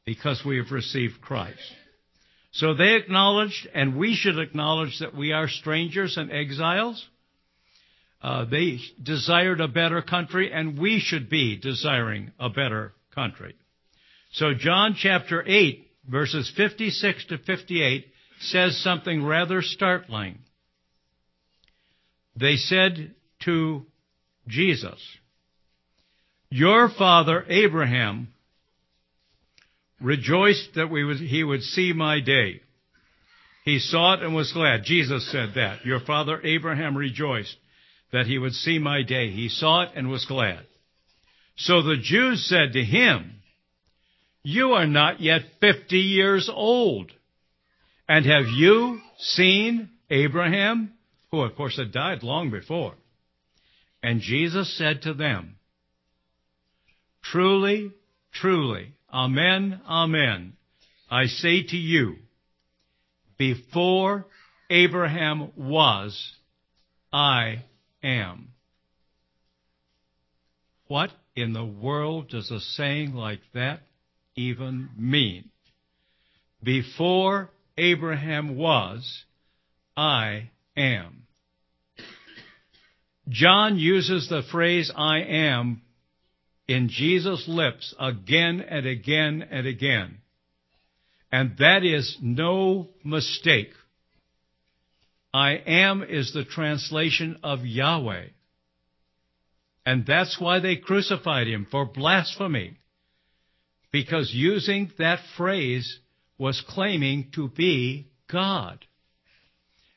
because 0.07 0.41
we 0.45 0.55
have 0.55 0.71
received 0.71 1.19
Christ. 1.19 1.59
So 2.53 2.73
they 2.73 2.95
acknowledged, 2.95 3.67
and 3.73 3.97
we 3.97 4.15
should 4.15 4.39
acknowledge 4.39 4.99
that 4.99 5.13
we 5.13 5.33
are 5.33 5.49
strangers 5.49 6.15
and 6.15 6.31
exiles. 6.31 7.05
Uh, 8.21 8.45
they 8.45 8.79
desired 9.03 9.59
a 9.59 9.67
better 9.67 10.01
country, 10.01 10.49
and 10.53 10.79
we 10.79 11.01
should 11.01 11.29
be 11.29 11.57
desiring 11.57 12.31
a 12.39 12.49
better 12.49 12.93
country. 13.13 13.53
So 14.31 14.53
John 14.57 14.95
chapter 14.97 15.43
8, 15.45 15.85
verses 16.09 16.49
56 16.55 17.25
to 17.25 17.37
58, 17.39 18.05
says 18.39 18.81
something 18.81 19.25
rather 19.25 19.61
startling. 19.61 20.39
They 22.33 22.55
said 22.55 23.13
to 23.43 23.85
Jesus, 24.47 24.99
Your 26.49 26.87
father 26.87 27.43
Abraham 27.49 28.29
rejoiced 30.01 30.75
that 30.75 30.87
he 31.27 31.43
would 31.43 31.63
see 31.63 31.93
my 31.93 32.19
day. 32.19 32.61
He 33.65 33.79
saw 33.79 34.13
it 34.13 34.23
and 34.23 34.33
was 34.33 34.53
glad. 34.53 34.83
Jesus 34.83 35.29
said 35.31 35.53
that. 35.55 35.85
Your 35.85 35.99
father 35.99 36.39
Abraham 36.43 36.95
rejoiced 36.95 37.57
that 38.13 38.25
he 38.25 38.37
would 38.37 38.53
see 38.53 38.79
my 38.79 39.03
day. 39.03 39.29
He 39.31 39.49
saw 39.49 39.83
it 39.83 39.89
and 39.95 40.09
was 40.09 40.25
glad. 40.25 40.65
So 41.57 41.81
the 41.81 41.97
Jews 41.97 42.47
said 42.47 42.73
to 42.73 42.83
him, 42.83 43.41
You 44.43 44.73
are 44.73 44.87
not 44.87 45.19
yet 45.19 45.41
fifty 45.59 45.99
years 45.99 46.49
old. 46.53 47.11
And 48.07 48.25
have 48.25 48.45
you 48.55 49.01
seen 49.17 49.89
Abraham? 50.09 50.93
Who, 51.31 51.41
of 51.41 51.55
course, 51.55 51.77
had 51.77 51.91
died 51.91 52.23
long 52.23 52.51
before. 52.51 52.93
And 54.01 54.21
Jesus 54.21 54.77
said 54.77 55.01
to 55.01 55.13
them, 55.13 55.57
Truly, 57.21 57.91
truly, 58.31 58.93
amen, 59.13 59.81
amen, 59.87 60.53
I 61.09 61.25
say 61.25 61.63
to 61.63 61.77
you, 61.77 62.15
before 63.37 64.25
Abraham 64.69 65.51
was, 65.55 66.33
I 67.13 67.63
am. 68.03 68.49
What 70.87 71.11
in 71.35 71.53
the 71.53 71.65
world 71.65 72.29
does 72.29 72.51
a 72.51 72.59
saying 72.59 73.13
like 73.13 73.41
that 73.53 73.81
even 74.35 74.89
mean? 74.97 75.49
Before 76.63 77.49
Abraham 77.77 78.57
was, 78.57 79.23
I 79.95 80.49
am. 80.75 81.27
John 83.29 83.77
uses 83.77 84.29
the 84.29 84.41
phrase 84.51 84.91
I 84.95 85.19
am 85.19 85.81
in 86.67 86.89
Jesus' 86.89 87.45
lips 87.47 87.95
again 87.99 88.61
and 88.61 88.85
again 88.85 89.47
and 89.49 89.65
again. 89.65 90.17
And 91.31 91.57
that 91.59 91.83
is 91.83 92.17
no 92.21 92.89
mistake. 93.03 93.71
I 95.33 95.51
am 95.65 96.03
is 96.03 96.33
the 96.33 96.45
translation 96.45 97.39
of 97.43 97.65
Yahweh. 97.65 98.27
And 99.85 100.05
that's 100.05 100.39
why 100.39 100.59
they 100.59 100.75
crucified 100.75 101.47
him 101.47 101.67
for 101.69 101.85
blasphemy. 101.85 102.77
Because 103.91 104.31
using 104.33 104.91
that 104.97 105.19
phrase 105.37 105.99
was 106.37 106.63
claiming 106.67 107.31
to 107.35 107.47
be 107.47 108.07
God. 108.29 108.85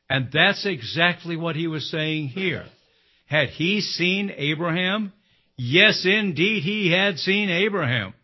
And 0.08 0.28
that's 0.32 0.64
exactly 0.66 1.36
what 1.36 1.56
he 1.56 1.66
was 1.66 1.90
saying 1.90 2.28
here. 2.28 2.66
Had 3.26 3.48
he 3.50 3.80
seen 3.80 4.32
Abraham? 4.36 5.12
Yes, 5.62 6.06
indeed, 6.06 6.62
he 6.62 6.90
had 6.90 7.18
seen 7.18 7.50
Abraham. 7.50 8.14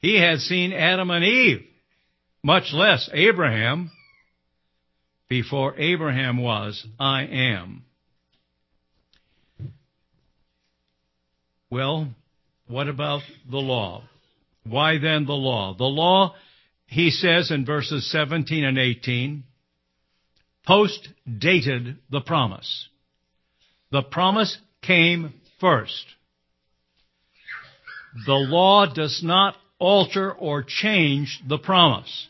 He 0.00 0.20
had 0.20 0.40
seen 0.40 0.72
Adam 0.72 1.08
and 1.08 1.24
Eve, 1.24 1.64
much 2.42 2.72
less 2.72 3.08
Abraham. 3.12 3.92
Before 5.28 5.78
Abraham 5.78 6.42
was, 6.42 6.84
I 6.98 7.22
am. 7.22 7.84
Well, 11.70 12.08
what 12.66 12.88
about 12.88 13.22
the 13.48 13.58
law? 13.58 14.02
Why 14.64 14.98
then 14.98 15.26
the 15.26 15.34
law? 15.34 15.76
The 15.78 15.84
law 15.84 16.34
he 16.86 17.10
says 17.10 17.52
in 17.52 17.64
verses 17.64 18.10
17 18.10 18.64
and 18.64 18.76
18, 18.76 19.44
post 20.66 21.10
dated 21.38 21.98
the 22.10 22.20
promise. 22.20 22.88
The 23.92 24.02
promise 24.02 24.58
came 24.82 25.34
first. 25.60 26.06
The 28.26 28.34
law 28.34 28.86
does 28.86 29.22
not 29.22 29.56
alter 29.78 30.32
or 30.32 30.62
change 30.62 31.40
the 31.48 31.58
promise. 31.58 32.28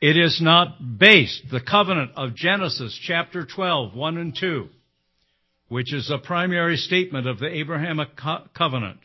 It 0.00 0.16
is 0.16 0.40
not 0.40 0.98
based, 0.98 1.50
the 1.50 1.60
covenant 1.60 2.12
of 2.16 2.34
Genesis 2.34 2.98
chapter 3.02 3.44
12, 3.44 3.94
1 3.94 4.16
and 4.16 4.34
2, 4.34 4.68
which 5.68 5.92
is 5.92 6.10
a 6.10 6.18
primary 6.18 6.76
statement 6.76 7.26
of 7.26 7.38
the 7.38 7.48
Abrahamic 7.48 8.16
co- 8.16 8.48
covenant, 8.54 8.98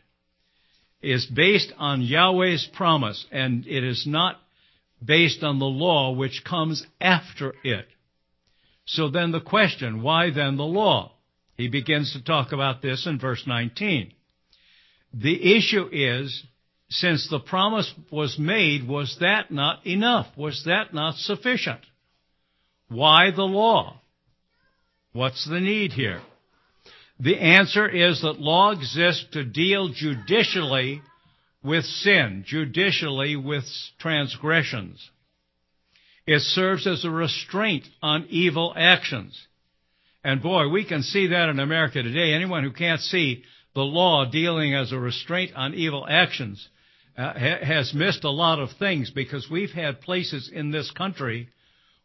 is 1.02 1.26
based 1.26 1.72
on 1.76 2.00
Yahweh's 2.00 2.68
promise, 2.72 3.26
and 3.30 3.66
it 3.66 3.84
is 3.84 4.06
not 4.06 4.40
based 5.04 5.42
on 5.42 5.58
the 5.58 5.66
law 5.66 6.12
which 6.12 6.42
comes 6.44 6.84
after 7.00 7.54
it. 7.62 7.86
So 8.86 9.10
then 9.10 9.32
the 9.32 9.40
question, 9.40 10.02
why 10.02 10.30
then 10.30 10.56
the 10.56 10.64
law? 10.64 11.12
He 11.56 11.68
begins 11.68 12.12
to 12.14 12.24
talk 12.24 12.52
about 12.52 12.82
this 12.82 13.06
in 13.06 13.18
verse 13.18 13.44
19. 13.46 14.12
The 15.14 15.56
issue 15.56 15.88
is, 15.90 16.44
since 16.88 17.28
the 17.28 17.40
promise 17.40 17.92
was 18.10 18.38
made, 18.38 18.86
was 18.86 19.16
that 19.20 19.50
not 19.50 19.86
enough? 19.86 20.26
Was 20.36 20.64
that 20.66 20.94
not 20.94 21.16
sufficient? 21.16 21.80
Why 22.88 23.30
the 23.30 23.42
law? 23.42 24.00
What's 25.12 25.48
the 25.48 25.60
need 25.60 25.92
here? 25.92 26.20
The 27.18 27.38
answer 27.38 27.88
is 27.88 28.20
that 28.20 28.40
law 28.40 28.72
exists 28.72 29.26
to 29.32 29.44
deal 29.44 29.88
judicially 29.88 31.00
with 31.64 31.84
sin, 31.84 32.44
judicially 32.46 33.34
with 33.36 33.64
transgressions. 33.98 35.10
It 36.26 36.40
serves 36.40 36.86
as 36.86 37.04
a 37.04 37.10
restraint 37.10 37.84
on 38.02 38.26
evil 38.28 38.74
actions. 38.76 39.46
And 40.22 40.42
boy, 40.42 40.68
we 40.68 40.84
can 40.84 41.02
see 41.02 41.28
that 41.28 41.48
in 41.48 41.60
America 41.60 42.02
today. 42.02 42.34
Anyone 42.34 42.64
who 42.64 42.72
can't 42.72 43.00
see 43.00 43.44
the 43.76 43.82
law 43.82 44.24
dealing 44.24 44.74
as 44.74 44.90
a 44.90 44.98
restraint 44.98 45.54
on 45.54 45.74
evil 45.74 46.06
actions 46.08 46.66
uh, 47.18 47.34
ha- 47.34 47.62
has 47.62 47.92
missed 47.92 48.24
a 48.24 48.30
lot 48.30 48.58
of 48.58 48.70
things 48.78 49.10
because 49.10 49.50
we've 49.50 49.70
had 49.70 50.00
places 50.00 50.50
in 50.52 50.70
this 50.70 50.90
country 50.90 51.50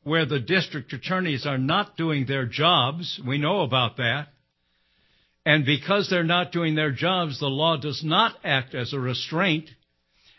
where 0.03 0.25
the 0.25 0.41
district 0.41 0.91
attorneys 0.91 1.45
are 1.45 1.57
not 1.57 1.95
doing 1.95 2.25
their 2.25 2.45
jobs. 2.45 3.21
We 3.25 3.37
know 3.37 3.61
about 3.61 3.95
that. 3.97 4.27
And 5.45 5.65
because 5.65 6.09
they're 6.09 6.25
not 6.25 6.51
doing 6.51 6.75
their 6.75 6.91
jobs, 6.91 7.39
the 7.39 7.47
law 7.47 7.77
does 7.77 8.03
not 8.03 8.35
act 8.43 8.75
as 8.75 8.91
a 8.91 8.99
restraint. 8.99 9.69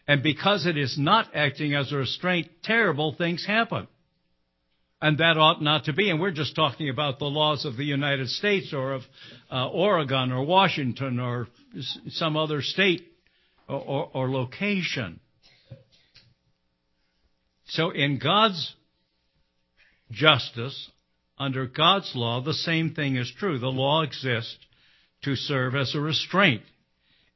And 0.07 0.23
because 0.23 0.66
it 0.66 0.77
is 0.77 0.99
not 0.99 1.35
acting 1.35 1.75
as 1.75 1.92
a 1.92 1.97
restraint, 1.97 2.51
terrible 2.62 3.14
things 3.16 3.47
happen. 3.47 3.88
And 5.02 5.18
that 5.18 5.36
ought 5.36 5.60
not 5.60 5.86
to 5.86 5.92
be. 5.92 6.10
And 6.10 6.20
we're 6.20 6.30
just 6.30 6.54
talking 6.54 6.88
about 6.88 7.18
the 7.18 7.24
laws 7.24 7.64
of 7.64 7.76
the 7.76 7.84
United 7.84 8.28
States 8.28 8.72
or 8.72 8.92
of 8.92 9.02
uh, 9.50 9.68
Oregon 9.68 10.30
or 10.30 10.46
Washington 10.46 11.18
or 11.18 11.48
some 12.10 12.36
other 12.36 12.62
state 12.62 13.02
or, 13.68 13.80
or, 13.80 14.10
or 14.14 14.30
location. 14.30 15.18
So 17.66 17.90
in 17.90 18.20
God's 18.20 18.76
justice, 20.12 20.88
under 21.36 21.66
God's 21.66 22.12
law, 22.14 22.40
the 22.40 22.54
same 22.54 22.94
thing 22.94 23.16
is 23.16 23.32
true. 23.40 23.58
The 23.58 23.66
law 23.66 24.02
exists 24.02 24.56
to 25.24 25.34
serve 25.34 25.74
as 25.74 25.96
a 25.96 26.00
restraint. 26.00 26.62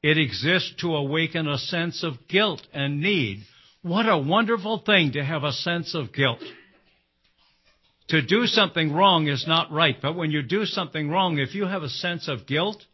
It 0.05 0.19
exists 0.19 0.73
to 0.83 0.95
awaken 0.95 1.49
a 1.49 1.59
sense 1.59 2.05
of 2.05 2.29
guilt 2.29 2.65
and 2.73 3.01
need. 3.01 3.43
What 3.83 4.09
a 4.09 4.19
wonderful 4.19 4.85
thing 4.87 5.13
to 5.13 5.25
have 5.25 5.43
a 5.43 5.53
sense 5.53 5.97
of 5.97 6.13
guilt. 6.13 6.39
To 8.09 8.23
do 8.23 8.47
something 8.47 8.93
wrong 8.93 9.27
is 9.27 9.47
not 9.49 9.73
right, 9.73 9.97
but 10.01 10.15
when 10.17 10.31
you 10.31 10.43
do 10.43 10.65
something 10.65 11.09
wrong, 11.09 11.39
if 11.39 11.55
you 11.55 11.67
have 11.67 11.83
a 11.83 11.89
sense 11.89 12.29
of 12.29 12.47
guilt, 12.47 12.85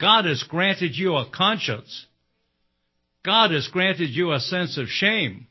God 0.00 0.26
has 0.26 0.44
granted 0.44 0.96
you 0.96 1.16
a 1.16 1.28
conscience. 1.28 2.06
God 3.24 3.50
has 3.50 3.68
granted 3.68 4.10
you 4.10 4.32
a 4.32 4.38
sense 4.38 4.78
of 4.78 4.86
shame. 4.88 5.48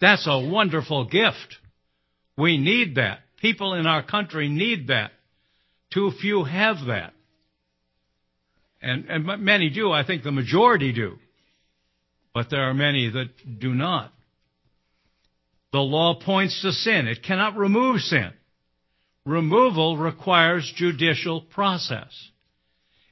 That's 0.00 0.26
a 0.26 0.38
wonderful 0.38 1.04
gift. 1.06 1.56
We 2.36 2.56
need 2.56 2.94
that. 2.94 3.20
People 3.40 3.74
in 3.74 3.86
our 3.86 4.02
country 4.02 4.48
need 4.48 4.88
that. 4.88 5.10
Too 5.92 6.12
few 6.20 6.44
have 6.44 6.86
that. 6.86 7.12
And, 8.80 9.06
and 9.06 9.42
many 9.42 9.70
do. 9.70 9.90
I 9.90 10.04
think 10.04 10.22
the 10.22 10.30
majority 10.30 10.92
do. 10.92 11.16
But 12.32 12.48
there 12.50 12.62
are 12.62 12.74
many 12.74 13.10
that 13.10 13.58
do 13.58 13.74
not. 13.74 14.12
The 15.72 15.80
law 15.80 16.18
points 16.18 16.62
to 16.62 16.72
sin. 16.72 17.06
It 17.06 17.22
cannot 17.22 17.56
remove 17.56 18.00
sin. 18.00 18.32
Removal 19.26 19.98
requires 19.98 20.72
judicial 20.74 21.42
process. 21.42 22.30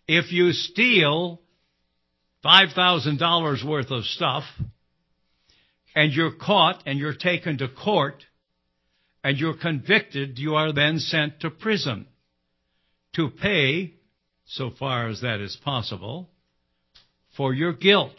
If 0.08 0.32
you 0.32 0.52
steal 0.52 1.42
$5,000 2.44 3.64
worth 3.64 3.90
of 3.90 4.04
stuff 4.04 4.44
and 5.94 6.12
you're 6.12 6.32
caught 6.32 6.82
and 6.86 6.98
you're 6.98 7.14
taken 7.14 7.58
to 7.58 7.68
court 7.68 8.24
and 9.22 9.36
you're 9.36 9.56
convicted, 9.56 10.38
you 10.38 10.54
are 10.54 10.72
then 10.72 11.00
sent 11.00 11.40
to 11.40 11.50
prison 11.50 12.06
to 13.16 13.28
pay, 13.28 13.94
so 14.46 14.70
far 14.70 15.08
as 15.08 15.22
that 15.22 15.40
is 15.40 15.58
possible, 15.64 16.30
for 17.36 17.52
your 17.52 17.72
guilt. 17.72 18.14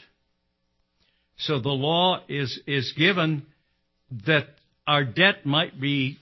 So 1.38 1.60
the 1.60 1.69
law 1.69 2.21
is, 2.28 2.60
is 2.67 2.93
given 2.97 3.45
that 4.26 4.48
our 4.86 5.04
debt 5.04 5.46
might 5.46 5.80
be 5.80 6.17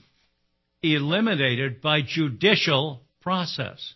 eliminated 0.81 1.81
by 1.81 2.01
judicial 2.01 3.01
process. 3.21 3.93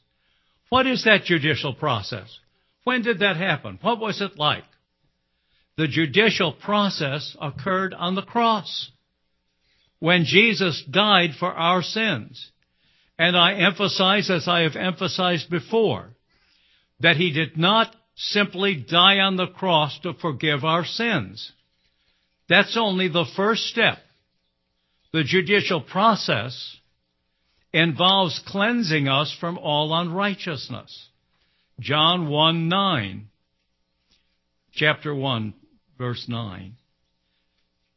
What 0.69 0.87
is 0.87 1.05
that 1.05 1.25
judicial 1.25 1.73
process? 1.73 2.39
When 2.83 3.01
did 3.01 3.19
that 3.19 3.37
happen? 3.37 3.79
What 3.81 3.99
was 3.99 4.21
it 4.21 4.37
like? 4.37 4.63
The 5.77 5.87
judicial 5.87 6.53
process 6.53 7.35
occurred 7.41 7.93
on 7.93 8.15
the 8.15 8.21
cross 8.21 8.91
when 9.99 10.25
Jesus 10.25 10.83
died 10.89 11.31
for 11.39 11.51
our 11.51 11.81
sins. 11.81 12.51
And 13.17 13.35
I 13.35 13.53
emphasize, 13.53 14.29
as 14.29 14.47
I 14.47 14.61
have 14.61 14.75
emphasized 14.75 15.49
before, 15.49 16.09
that 16.99 17.17
he 17.17 17.31
did 17.31 17.57
not 17.57 17.93
simply 18.15 18.75
die 18.75 19.19
on 19.19 19.35
the 19.35 19.47
cross 19.47 19.97
to 19.99 20.13
forgive 20.13 20.63
our 20.63 20.85
sins. 20.85 21.51
That's 22.49 22.75
only 22.75 23.07
the 23.07 23.25
first 23.35 23.67
step. 23.67 23.99
The 25.13 25.23
judicial 25.23 25.81
process 25.81 26.77
involves 27.71 28.41
cleansing 28.47 29.07
us 29.07 29.35
from 29.39 29.57
all 29.59 29.93
unrighteousness. 29.93 31.09
John 31.79 32.27
1 32.29 32.67
9, 32.67 33.27
chapter 34.73 35.13
1, 35.13 35.53
verse 35.97 36.25
9. 36.27 36.75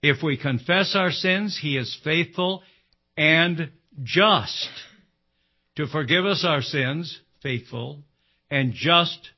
If 0.03 0.23
we 0.23 0.37
confess 0.37 0.95
our 0.95 1.11
sins, 1.11 1.59
He 1.61 1.77
is 1.77 1.99
faithful 2.05 2.63
and 3.17 3.71
just 4.03 4.69
to 5.77 5.87
forgive 5.87 6.27
us 6.27 6.45
our 6.47 6.63
sins, 6.63 7.19
faithful, 7.43 8.03
and 8.51 8.73
just 8.75 9.31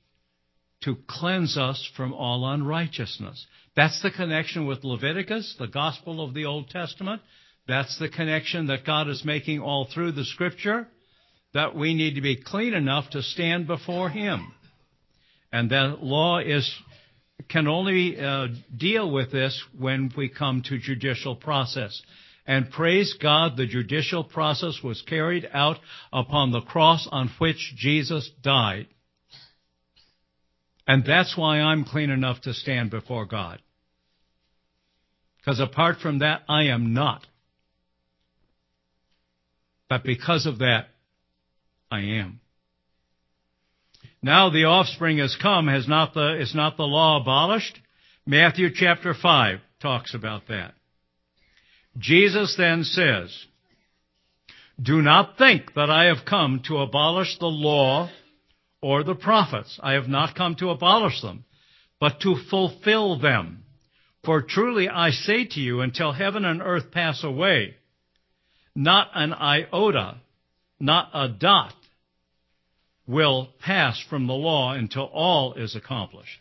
to 0.83 0.97
cleanse 1.07 1.57
us 1.57 1.89
from 1.97 2.13
all 2.13 2.47
unrighteousness. 2.47 3.47
That's 3.77 4.01
the 4.03 4.11
connection 4.11 4.67
with 4.67 4.85
Leviticus, 4.85 5.57
the 5.59 5.67
gospel 5.67 6.25
of 6.25 6.33
the 6.33 6.45
Old 6.45 6.71
Testament. 6.71 7.23
That's 7.67 7.99
the 7.99 8.09
connection 8.09 8.69
that 8.69 8.85
God 8.87 9.09
is 9.09 9.25
making 9.25 9.61
all 9.61 9.89
through 9.93 10.13
the 10.13 10.25
scripture, 10.25 10.87
that 11.55 11.75
we 11.75 11.95
need 11.95 12.15
to 12.15 12.21
be 12.21 12.37
clean 12.37 12.75
enough 12.75 13.11
to 13.11 13.23
stand 13.23 13.67
before 13.67 14.11
Him. 14.11 14.53
And 15.51 15.71
that 15.71 16.03
law 16.03 16.39
is, 16.39 16.71
can 17.49 17.67
only 17.67 18.19
uh, 18.19 18.49
deal 18.77 19.11
with 19.11 19.33
this 19.33 19.63
when 19.79 20.13
we 20.17 20.29
come 20.29 20.63
to 20.67 20.79
judicial 20.79 21.35
process. 21.35 22.01
And 22.47 22.71
praise 22.71 23.15
God, 23.21 23.57
the 23.57 23.67
judicial 23.67 24.23
process 24.23 24.81
was 24.85 25.03
carried 25.03 25.49
out 25.53 25.79
upon 26.13 26.53
the 26.53 26.61
cross 26.61 27.09
on 27.11 27.31
which 27.39 27.75
Jesus 27.77 28.31
died. 28.43 28.87
And 30.87 31.05
that's 31.05 31.37
why 31.37 31.61
I'm 31.61 31.85
clean 31.85 32.11
enough 32.11 32.43
to 32.43 32.53
stand 32.53 32.91
before 32.91 33.25
God. 33.25 33.63
Because 35.45 35.61
apart 35.61 35.99
from 35.99 36.21
that, 36.21 36.43
I 36.49 36.65
am 36.65 36.95
not. 36.95 37.27
But 39.89 40.03
because 40.03 40.47
of 40.47 40.59
that, 40.59 40.87
I 41.91 42.01
am. 42.01 42.41
Now 44.23 44.49
the 44.49 44.65
offspring 44.65 45.19
has 45.19 45.37
come, 45.37 45.69
has 45.69 45.87
not 45.87 46.15
the, 46.15 46.41
is 46.41 46.55
not 46.55 46.79
the 46.79 46.85
law 46.85 47.21
abolished? 47.21 47.79
Matthew 48.27 48.71
chapter 48.75 49.13
5 49.13 49.59
talks 49.83 50.15
about 50.15 50.49
that. 50.49 50.73
Jesus 51.99 52.55
then 52.57 52.85
says, 52.85 53.47
Do 54.81 55.03
not 55.03 55.37
think 55.37 55.75
that 55.75 55.91
I 55.91 56.07
have 56.07 56.25
come 56.27 56.63
to 56.69 56.79
abolish 56.79 57.39
the 57.39 57.47
law 57.47 58.09
or 58.81 59.05
the 59.05 59.15
prophets. 59.15 59.79
I 59.83 59.93
have 59.93 60.09
not 60.09 60.35
come 60.35 60.55
to 60.57 60.71
abolish 60.71 61.21
them, 61.21 61.45
but 62.01 62.21
to 62.21 62.35
fulfill 62.49 63.19
them. 63.19 63.64
For 64.25 64.43
truly 64.43 64.89
I 64.89 65.11
say 65.11 65.45
to 65.45 65.61
you, 65.61 65.81
until 65.81 66.13
heaven 66.13 66.45
and 66.45 66.63
earth 66.63 66.91
pass 66.91 67.23
away, 67.23 67.77
not 68.75 69.11
an 69.15 69.33
iota, 69.35 70.17
not 70.81 71.11
a 71.13 71.29
dot 71.29 71.75
will 73.07 73.51
pass 73.61 74.01
from 74.09 74.27
the 74.27 74.35
law 74.35 74.73
until 74.73 75.05
all 75.05 75.55
is 75.55 75.77
accomplished. 75.77 76.41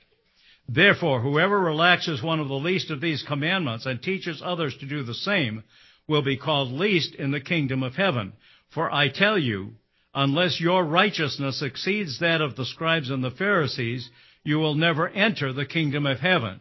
Therefore, 0.68 1.20
whoever 1.20 1.60
relaxes 1.60 2.24
one 2.24 2.40
of 2.40 2.48
the 2.48 2.54
least 2.54 2.90
of 2.90 3.02
these 3.02 3.24
commandments 3.24 3.86
and 3.86 4.02
teaches 4.02 4.42
others 4.44 4.76
to 4.78 4.86
do 4.86 5.04
the 5.04 5.14
same 5.14 5.64
will 6.08 6.22
be 6.22 6.38
called 6.38 6.72
least 6.72 7.16
in 7.16 7.32
the 7.32 7.42
kingdom 7.42 7.84
of 7.84 7.96
heaven. 7.96 8.34
For 8.70 8.92
I 8.92 9.10
tell 9.10 9.38
you, 9.38 9.74
Unless 10.16 10.62
your 10.62 10.84
righteousness 10.84 11.62
exceeds 11.64 12.20
that 12.20 12.40
of 12.40 12.56
the 12.56 12.66
scribes 12.66 13.10
and 13.10 13.24
the 13.24 13.32
Pharisees, 13.32 14.10
you 14.44 14.60
will 14.60 14.76
never 14.76 15.10
enter 15.10 15.52
the 15.52 15.66
kingdom 15.66 16.06
of 16.06 16.20
heaven. 16.20 16.60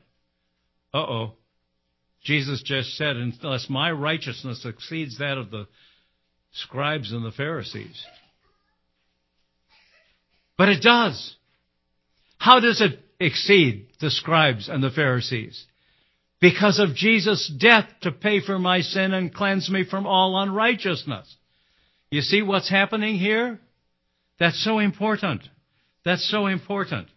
Uh 0.93 0.99
oh. 0.99 1.33
Jesus 2.23 2.63
just 2.63 2.97
said, 2.97 3.17
unless 3.17 3.69
my 3.69 3.91
righteousness 3.91 4.65
exceeds 4.65 5.19
that 5.19 5.39
of 5.39 5.51
the 5.51 5.67
scribes 6.53 7.13
and 7.13 7.25
the 7.25 7.33
Pharisees. 7.33 8.05
But 10.57 10.69
it 10.69 10.83
does. 10.83 11.35
How 12.39 12.61
does 12.61 12.81
it 12.81 13.01
exceed 13.19 13.89
the 14.01 14.11
scribes 14.11 14.69
and 14.69 14.83
the 14.83 14.91
Pharisees? 14.91 15.65
Because 16.41 16.79
of 16.79 16.95
Jesus' 16.95 17.51
death 17.59 17.89
to 18.03 18.13
pay 18.13 18.41
for 18.41 18.59
my 18.59 18.81
sin 18.81 19.15
and 19.15 19.35
cleanse 19.35 19.71
me 19.71 19.85
from 19.89 20.07
all 20.07 20.41
unrighteousness. 20.41 21.37
You 22.11 22.21
see 22.21 22.43
what's 22.43 22.69
happening 22.69 23.17
here? 23.17 23.59
That's 24.39 24.63
so 24.63 24.79
important. 24.79 25.43
That's 26.05 26.29
so 26.31 26.47
important. 26.47 27.09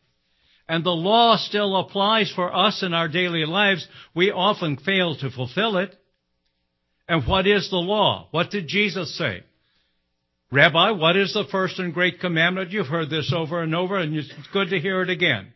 And 0.67 0.84
the 0.84 0.89
law 0.89 1.38
still 1.38 1.75
applies 1.78 2.32
for 2.32 2.54
us 2.54 2.82
in 2.82 2.93
our 2.93 3.08
daily 3.08 3.45
lives. 3.45 3.88
We 4.15 4.32
often 4.32 4.78
fail 4.78 5.15
to 5.17 5.30
fulfill 5.30 5.78
it. 5.78 5.95
And 7.08 7.25
what 7.28 7.45
is 7.45 7.69
the 7.69 7.78
law? 7.78 8.28
What 8.32 8.49
did 8.49 8.67
Jesus 8.67 9.15
say? 9.15 9.43
Rabbi, 10.51 10.91
what 10.91 11.17
is 11.17 11.34
the 11.34 11.45
first 11.51 11.80
and 11.80 11.93
great 11.93 12.19
commandment? 12.19 12.71
You've 12.71 12.88
heard 12.88 13.10
this 13.10 13.32
over 13.36 13.62
and 13.62 13.75
over, 13.75 13.99
and 13.99 14.15
it's 14.15 14.32
good 14.54 14.69
to 14.69 14.80
hear 14.80 15.01
it 15.01 15.10
again. 15.10 15.54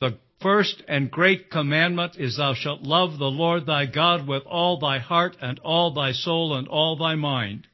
The 0.00 0.18
first 0.42 0.82
and 0.88 1.10
great 1.10 1.50
commandment 1.50 2.16
is 2.18 2.36
thou 2.36 2.54
shalt 2.54 2.82
love 2.82 3.18
the 3.18 3.24
Lord 3.24 3.66
thy 3.66 3.86
God 3.86 4.26
with 4.26 4.42
all 4.44 4.78
thy 4.78 4.98
heart 4.98 5.36
and 5.40 5.58
all 5.60 5.94
thy 5.94 6.12
soul 6.12 6.56
and 6.56 6.68
all 6.68 6.96
thy 6.96 7.14
mind. 7.14 7.66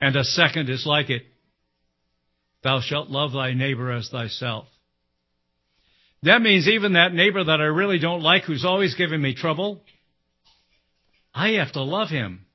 And 0.00 0.16
a 0.16 0.24
second 0.24 0.70
is 0.70 0.86
like 0.86 1.10
it. 1.10 1.22
Thou 2.62 2.80
shalt 2.80 3.08
love 3.08 3.32
thy 3.32 3.52
neighbor 3.52 3.92
as 3.92 4.08
thyself. 4.08 4.66
That 6.22 6.42
means 6.42 6.68
even 6.68 6.94
that 6.94 7.12
neighbor 7.12 7.44
that 7.44 7.60
I 7.60 7.64
really 7.64 7.98
don't 7.98 8.22
like 8.22 8.44
who's 8.44 8.64
always 8.64 8.94
giving 8.94 9.22
me 9.22 9.34
trouble, 9.34 9.80
I 11.32 11.50
have 11.52 11.72
to 11.72 11.82
love 11.82 12.08
him. 12.08 12.46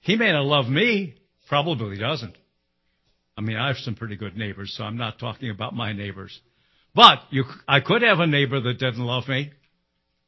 He 0.00 0.16
may 0.16 0.30
not 0.30 0.44
love 0.44 0.66
me, 0.66 1.14
probably 1.48 1.98
doesn't. 1.98 2.36
I 3.36 3.40
mean, 3.40 3.56
I 3.56 3.68
have 3.68 3.78
some 3.78 3.96
pretty 3.96 4.16
good 4.16 4.36
neighbors, 4.36 4.74
so 4.76 4.84
I'm 4.84 4.96
not 4.96 5.18
talking 5.18 5.50
about 5.50 5.74
my 5.74 5.92
neighbors. 5.92 6.38
But 6.94 7.18
you, 7.30 7.44
I 7.66 7.80
could 7.80 8.02
have 8.02 8.20
a 8.20 8.26
neighbor 8.26 8.60
that 8.60 8.78
didn't 8.78 9.04
love 9.04 9.26
me, 9.26 9.50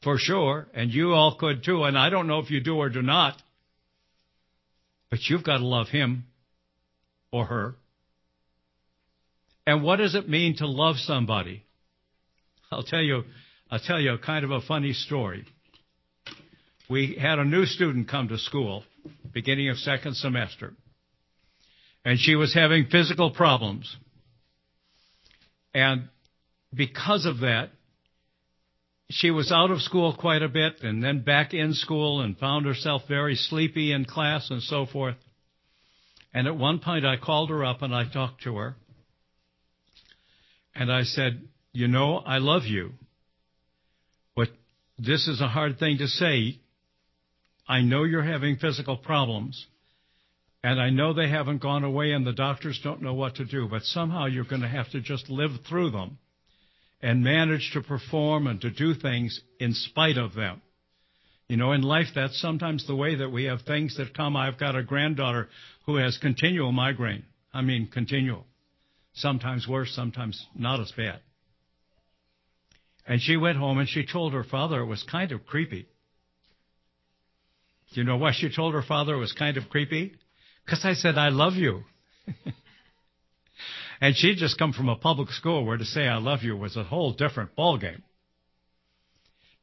for 0.03 0.19
sure, 0.19 0.67
and 0.75 0.91
you 0.91 1.13
all 1.13 1.37
could 1.37 1.63
too, 1.63 1.85
and 1.85 1.97
I 1.97 2.11
don't 2.11 2.27
know 2.27 2.41
if 2.41 2.51
you 2.51 2.61
do 2.61 2.77
or 2.77 2.89
do 2.89 3.03
not. 3.03 3.41
But 5.17 5.31
you've 5.31 5.45
got 5.45 5.59
to 5.59 5.67
love 5.67 5.89
him 5.89 6.27
or 7.33 7.47
her. 7.47 7.75
And 9.67 9.83
what 9.83 9.97
does 9.97 10.15
it 10.15 10.29
mean 10.29 10.57
to 10.57 10.67
love 10.67 10.97
somebody? 10.99 11.65
I'll 12.71 12.83
tell 12.83 13.01
you, 13.01 13.23
I'll 13.71 13.79
tell 13.79 13.99
you 13.99 14.13
a 14.13 14.19
kind 14.19 14.45
of 14.45 14.51
a 14.51 14.61
funny 14.61 14.93
story. 14.93 15.47
We 16.91 17.17
had 17.19 17.39
a 17.39 17.47
new 17.47 17.65
student 17.65 18.11
come 18.11 18.29
to 18.29 18.37
school, 18.37 18.85
beginning 19.33 19.71
of 19.71 19.79
second 19.79 20.17
semester, 20.17 20.75
and 22.05 22.19
she 22.19 22.35
was 22.35 22.53
having 22.53 22.89
physical 22.89 23.31
problems. 23.31 23.97
And 25.73 26.11
because 26.75 27.25
of 27.25 27.39
that, 27.39 27.71
she 29.11 29.31
was 29.31 29.53
out 29.53 29.71
of 29.71 29.81
school 29.83 30.17
quite 30.19 30.43
a 30.43 30.49
bit 30.49 30.83
and 30.83 31.03
then 31.03 31.23
back 31.23 31.55
in 31.55 31.75
school 31.75 32.21
and 32.21 32.37
found 32.39 32.67
herself 32.67 33.03
very 33.09 33.37
sleepy 33.37 33.93
in 33.93 34.05
class 34.05 34.51
and 34.51 34.63
so 34.63 34.87
forth. 34.87 35.17
And 36.35 36.47
at 36.47 36.57
one 36.57 36.81
point 36.81 37.07
I 37.07 37.17
called 37.17 37.51
her 37.51 37.65
up 37.65 37.83
and 37.83 37.95
I 37.95 38.05
talked 38.09 38.43
to 38.43 38.57
her. 38.57 38.77
And 40.75 40.93
I 40.93 41.05
said, 41.05 41.49
you 41.73 41.89
know, 41.89 42.17
I 42.17 42.39
love 42.39 42.65
you. 42.65 42.93
But 44.35 44.49
this 44.99 45.29
is 45.29 45.41
a 45.41 45.49
hard 45.49 45.79
thing 45.79 45.99
to 45.99 46.09
say. 46.09 46.59
I 47.69 47.83
know 47.83 48.05
you're 48.05 48.23
having 48.23 48.57
physical 48.57 48.97
problems. 48.97 49.67
And 50.65 50.81
I 50.81 50.91
know 50.91 51.15
they 51.15 51.29
haven't 51.29 51.63
gone 51.63 51.85
away 51.85 52.11
and 52.11 52.27
the 52.27 52.33
doctors 52.33 52.81
don't 52.83 53.03
know 53.03 53.15
what 53.15 53.37
to 53.37 53.45
do, 53.45 53.69
but 53.69 53.83
somehow 53.83 54.27
you're 54.27 54.45
going 54.45 54.63
to 54.63 54.69
have 54.69 54.91
to 54.91 55.01
just 55.01 55.31
live 55.31 55.53
through 55.69 55.91
them 55.91 56.19
and 57.07 57.23
manage 57.23 57.71
to 57.73 57.81
perform 57.81 58.49
and 58.49 58.61
to 58.61 58.69
do 58.69 58.93
things 58.93 59.41
in 59.61 59.73
spite 59.73 60.19
of 60.19 60.35
them. 60.35 60.61
You 61.47 61.57
know, 61.57 61.71
in 61.71 61.83
life, 61.83 62.09
that's 62.17 62.41
sometimes 62.41 62.85
the 62.85 62.97
way 62.97 63.15
that 63.15 63.31
we 63.31 63.45
have 63.45 63.63
things 63.63 63.97
that 63.97 64.13
come. 64.13 64.37
I've 64.37 64.59
got 64.59 64.75
a 64.75 64.83
granddaughter 64.83 65.49
who 65.85 65.99
has 65.99 66.19
continual 66.19 66.73
migraine. 66.73 67.23
I 67.55 67.63
mean, 67.63 67.87
continual. 67.87 68.45
Sometimes 69.15 69.69
worse, 69.69 69.93
sometimes 69.95 70.45
not 70.57 70.81
as 70.81 70.91
bad. 70.97 71.21
And 73.07 73.21
she 73.23 73.37
went 73.37 73.59
home 73.59 73.79
and 73.79 73.89
she 73.89 74.05
told 74.05 74.33
her 74.33 74.43
father 74.43 74.81
it 74.81 74.87
was 74.87 75.05
kind 75.09 75.31
of 75.31 75.47
creepy. 75.47 75.87
Do 77.95 78.01
you 78.01 78.05
know 78.05 78.17
why 78.17 78.33
she 78.35 78.53
told 78.53 78.75
her 78.75 78.83
father 78.83 79.15
it 79.15 79.19
was 79.19 79.33
kind 79.33 79.57
of 79.57 79.69
creepy? 79.69 80.17
Because 80.65 80.85
I 80.85 80.95
said, 80.95 81.17
I 81.17 81.29
love 81.29 81.55
you. 81.55 81.85
and 84.01 84.17
she'd 84.17 84.39
just 84.39 84.59
come 84.59 84.73
from 84.73 84.89
a 84.89 84.97
public 84.97 85.31
school 85.31 85.65
where 85.65 85.77
to 85.77 85.85
say 85.85 86.07
I 86.07 86.19
love 86.19 86.43
you 86.43 86.57
was 86.57 86.77
a 86.77 86.85
whole 86.85 87.13
different 87.13 87.57
ballgame. 87.57 88.03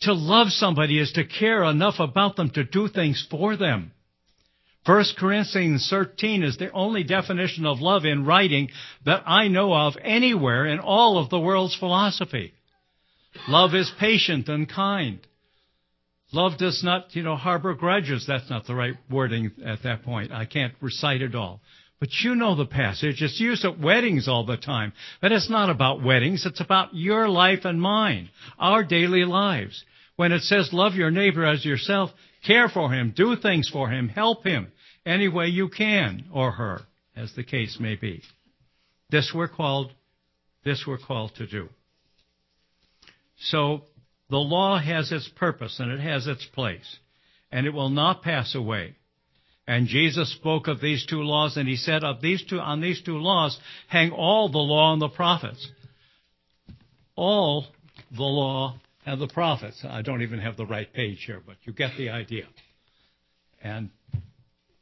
To 0.02 0.14
love 0.14 0.48
somebody 0.50 1.00
is 1.00 1.14
to 1.14 1.26
care 1.26 1.64
enough 1.64 1.96
about 2.00 2.36
them 2.36 2.50
to 2.52 2.64
do 2.64 2.88
things 2.88 3.26
for 3.30 3.56
them. 3.56 3.92
1 4.86 5.06
Corinthians 5.18 5.88
13 5.90 6.44
is 6.44 6.58
the 6.58 6.70
only 6.72 7.04
definition 7.04 7.66
of 7.66 7.80
love 7.80 8.04
in 8.04 8.26
writing 8.26 8.70
that 9.06 9.24
I 9.26 9.48
know 9.48 9.74
of 9.74 9.94
anywhere 10.02 10.66
in 10.66 10.80
all 10.80 11.18
of 11.18 11.30
the 11.30 11.40
world's 11.40 11.76
philosophy. 11.76 12.54
Love 13.48 13.74
is 13.74 13.92
patient 13.98 14.50
and 14.50 14.70
kind. 14.70 15.26
Love 16.34 16.58
does 16.58 16.84
not, 16.84 17.16
you 17.16 17.24
know, 17.24 17.36
harbor 17.36 17.74
grudges. 17.76 18.26
That's 18.28 18.50
not 18.50 18.66
the 18.66 18.76
right 18.76 18.96
wording 19.10 19.52
at 19.66 19.84
that 19.84 20.04
point. 20.04 20.32
I 20.32 20.46
can't 20.46 20.74
recite 20.82 21.22
it 21.22 21.36
all. 21.36 21.62
But 22.00 22.10
you 22.22 22.36
know 22.36 22.56
the 22.56 22.66
passage. 22.66 23.22
It's 23.22 23.40
used 23.40 23.64
at 23.64 23.80
weddings 23.80 24.28
all 24.28 24.46
the 24.46 24.58
time. 24.58 24.94
But 25.22 25.32
it's 25.32 25.50
not 25.50 25.70
about 25.70 26.04
weddings. 26.04 26.46
It's 26.46 26.60
about 26.60 26.94
your 26.94 27.30
life 27.30 27.64
and 27.64 27.82
mine, 27.82 28.30
our 28.60 28.84
daily 28.84 29.24
lives. 29.24 29.84
When 30.16 30.32
it 30.32 30.42
says 30.42 30.70
love 30.74 30.96
your 30.96 31.12
neighbor 31.12 31.46
as 31.46 31.66
yourself, 31.66 32.12
care 32.46 32.70
for 32.70 32.92
him, 32.92 33.14
do 33.16 33.36
things 33.36 33.70
for 33.70 33.90
him, 33.90 34.10
help 34.10 34.46
him 34.46 34.72
any 35.06 35.28
way 35.28 35.48
you 35.48 35.70
can, 35.70 36.26
or 36.32 36.52
her, 36.52 36.82
as 37.16 37.34
the 37.36 37.44
case 37.44 37.78
may 37.80 37.96
be. 37.96 38.22
This 39.10 39.32
we're 39.34 39.48
called, 39.48 39.92
this 40.64 40.86
we're 40.88 40.98
called 40.98 41.36
to 41.36 41.48
do. 41.48 41.70
So 43.38 43.84
the 44.30 44.38
law 44.38 44.80
has 44.80 45.12
its 45.12 45.30
purpose 45.36 45.80
and 45.80 45.92
it 45.92 46.00
has 46.00 46.28
its 46.28 46.46
place, 46.46 46.98
and 47.52 47.66
it 47.66 47.74
will 47.74 47.90
not 47.90 48.24
pass 48.24 48.56
away. 48.56 48.96
And 49.66 49.88
Jesus 49.88 50.34
spoke 50.34 50.68
of 50.68 50.82
these 50.82 51.06
two 51.06 51.22
laws, 51.22 51.56
and 51.56 51.68
he 51.68 51.78
said, 51.78 52.04
"Of 52.04 52.22
these 52.22 52.44
two, 52.44 52.60
on 52.60 52.82
these 52.82 53.02
two 53.02 53.18
laws 53.18 53.58
hang 53.88 54.12
all 54.12 54.50
the 54.50 54.58
law 54.58 54.94
and 54.94 55.02
the 55.02 55.10
prophets." 55.10 55.70
All 57.16 57.68
the 58.12 58.24
law 58.24 58.80
and 59.06 59.22
the 59.22 59.28
prophets. 59.28 59.86
I 59.86 60.02
don't 60.02 60.22
even 60.22 60.40
have 60.40 60.58
the 60.58 60.66
right 60.66 60.92
page 60.92 61.24
here, 61.26 61.42
but 61.46 61.58
you 61.64 61.74
get 61.74 61.96
the 61.98 62.10
idea. 62.10 62.48
And 63.62 63.90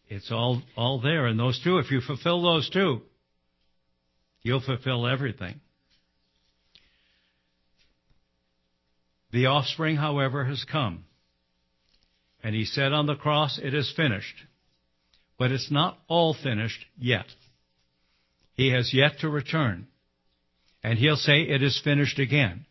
it's 0.08 0.32
all 0.32 0.64
all 0.76 1.00
there 1.00 1.28
in 1.28 1.38
those 1.38 1.60
two. 1.64 1.78
If 1.78 1.92
you 1.92 2.02
fulfill 2.02 2.42
those 2.42 2.70
two, 2.70 3.02
you'll 4.42 4.62
fulfill 4.62 5.06
everything. 5.06 5.62
The 9.32 9.46
offspring, 9.46 9.96
however, 9.96 10.44
has 10.46 10.64
come. 10.66 11.06
And 12.44 12.56
he 12.56 12.66
said 12.66 12.92
on 12.92 13.06
the 13.06 13.16
cross, 13.16 13.60
It 13.62 13.74
is 13.74 13.92
finished. 13.96 14.36
But 15.42 15.52
it's 15.52 15.72
not 15.72 15.98
all 16.08 16.36
finished 16.36 16.86
yet. 17.00 17.26
He 18.54 18.70
has 18.74 18.94
yet 18.94 19.22
to 19.22 19.28
return. 19.28 19.88
And 20.84 21.00
he'll 21.00 21.16
say, 21.16 21.42
It 21.42 21.64
is 21.64 21.82
finished 21.84 22.20
again. 22.20 22.68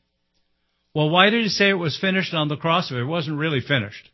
Well, 0.94 1.10
why 1.10 1.30
did 1.30 1.42
he 1.42 1.48
say 1.48 1.70
it 1.70 1.72
was 1.72 1.98
finished 1.98 2.32
on 2.32 2.46
the 2.46 2.56
cross 2.56 2.92
if 2.92 2.96
it 2.96 3.02
wasn't 3.02 3.40
really 3.40 3.58
finished? 3.58 4.08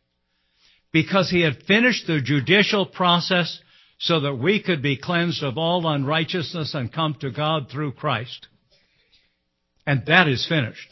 Because 0.91 1.29
he 1.29 1.41
had 1.41 1.65
finished 1.67 2.07
the 2.07 2.19
judicial 2.19 2.87
process 2.87 3.59
so 3.99 4.21
that 4.21 4.33
we 4.33 4.59
could 4.59 4.81
be 4.81 4.97
cleansed 4.97 5.43
of 5.43 5.59
all 5.59 5.87
unrighteousness 5.87 6.73
and 6.73 6.91
come 6.91 7.15
to 7.19 7.29
God 7.29 7.69
through 7.69 7.91
Christ. 7.91 8.47
And 9.85 10.03
that 10.07 10.27
is 10.27 10.47
finished. 10.47 10.89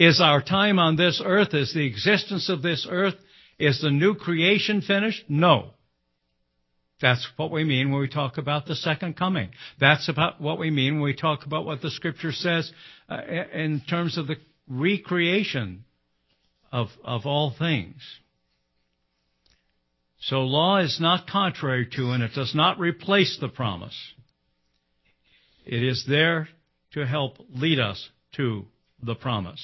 Is 0.00 0.20
our 0.20 0.42
time 0.42 0.80
on 0.80 0.96
this 0.96 1.22
earth, 1.24 1.54
is 1.54 1.72
the 1.72 1.86
existence 1.86 2.48
of 2.48 2.60
this 2.60 2.88
earth, 2.90 3.14
is 3.56 3.80
the 3.80 3.92
new 3.92 4.16
creation 4.16 4.80
finished? 4.80 5.22
No. 5.28 5.74
That's 7.00 7.26
what 7.36 7.50
we 7.50 7.64
mean 7.64 7.90
when 7.90 8.00
we 8.00 8.08
talk 8.08 8.36
about 8.36 8.66
the 8.66 8.76
second 8.76 9.16
coming. 9.16 9.50
That's 9.78 10.08
about 10.08 10.40
what 10.40 10.58
we 10.58 10.70
mean 10.70 10.94
when 10.94 11.02
we 11.02 11.14
talk 11.14 11.46
about 11.46 11.64
what 11.64 11.80
the 11.80 11.90
scripture 11.90 12.32
says 12.32 12.70
uh, 13.08 13.20
in 13.54 13.82
terms 13.88 14.18
of 14.18 14.26
the 14.26 14.36
recreation 14.68 15.84
of, 16.70 16.88
of 17.02 17.24
all 17.24 17.54
things. 17.58 17.96
So 20.20 20.40
law 20.40 20.78
is 20.78 20.98
not 21.00 21.26
contrary 21.26 21.88
to 21.96 22.10
and 22.10 22.22
it 22.22 22.32
does 22.34 22.54
not 22.54 22.78
replace 22.78 23.38
the 23.40 23.48
promise. 23.48 23.96
It 25.64 25.82
is 25.82 26.04
there 26.06 26.48
to 26.92 27.06
help 27.06 27.38
lead 27.54 27.80
us 27.80 28.10
to 28.36 28.66
the 29.02 29.14
promise 29.14 29.62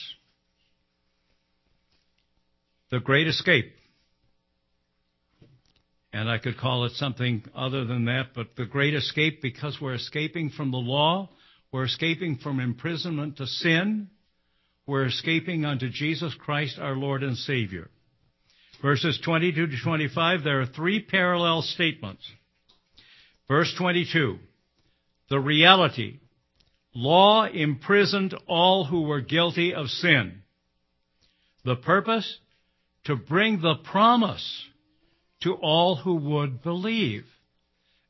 the 2.91 3.01
great 3.01 3.27
escape. 3.27 3.76
And 6.17 6.31
I 6.31 6.39
could 6.39 6.57
call 6.57 6.87
it 6.87 6.93
something 6.93 7.45
other 7.55 7.85
than 7.85 8.07
that, 8.07 8.29
but 8.35 8.57
the 8.57 8.65
great 8.65 8.95
escape 8.95 9.43
because 9.43 9.77
we're 9.79 9.93
escaping 9.93 10.49
from 10.49 10.71
the 10.71 10.79
law, 10.79 11.29
we're 11.71 11.85
escaping 11.85 12.39
from 12.39 12.59
imprisonment 12.59 13.37
to 13.37 13.47
sin, 13.47 14.09
we're 14.87 15.05
escaping 15.05 15.67
unto 15.67 15.91
Jesus 15.91 16.35
Christ 16.35 16.79
our 16.79 16.97
Lord 16.97 17.23
and 17.23 17.37
Savior. 17.37 17.91
Verses 18.81 19.21
22 19.23 19.67
to 19.67 19.77
25, 19.85 20.43
there 20.43 20.63
are 20.63 20.67
three 20.67 21.03
parallel 21.03 21.61
statements. 21.61 22.27
Verse 23.47 23.75
22, 23.77 24.39
the 25.29 25.39
reality. 25.39 26.21
Law 26.95 27.45
imprisoned 27.45 28.35
all 28.47 28.87
who 28.87 29.03
were 29.03 29.21
guilty 29.21 29.75
of 29.75 29.89
sin. 29.89 30.41
The 31.63 31.77
purpose? 31.77 32.39
to 33.07 33.15
bring 33.15 33.61
the 33.61 33.77
promise 33.85 34.65
to 35.43 35.55
all 35.55 35.97
who 35.97 36.17
would 36.17 36.63
believe 36.63 37.25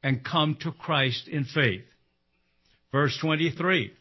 and 0.03 0.25
come 0.25 0.57
to 0.61 0.73
Christ 0.73 1.29
in 1.29 1.45
faith. 1.45 1.85
Verse 2.93 3.17
23. 3.21 3.93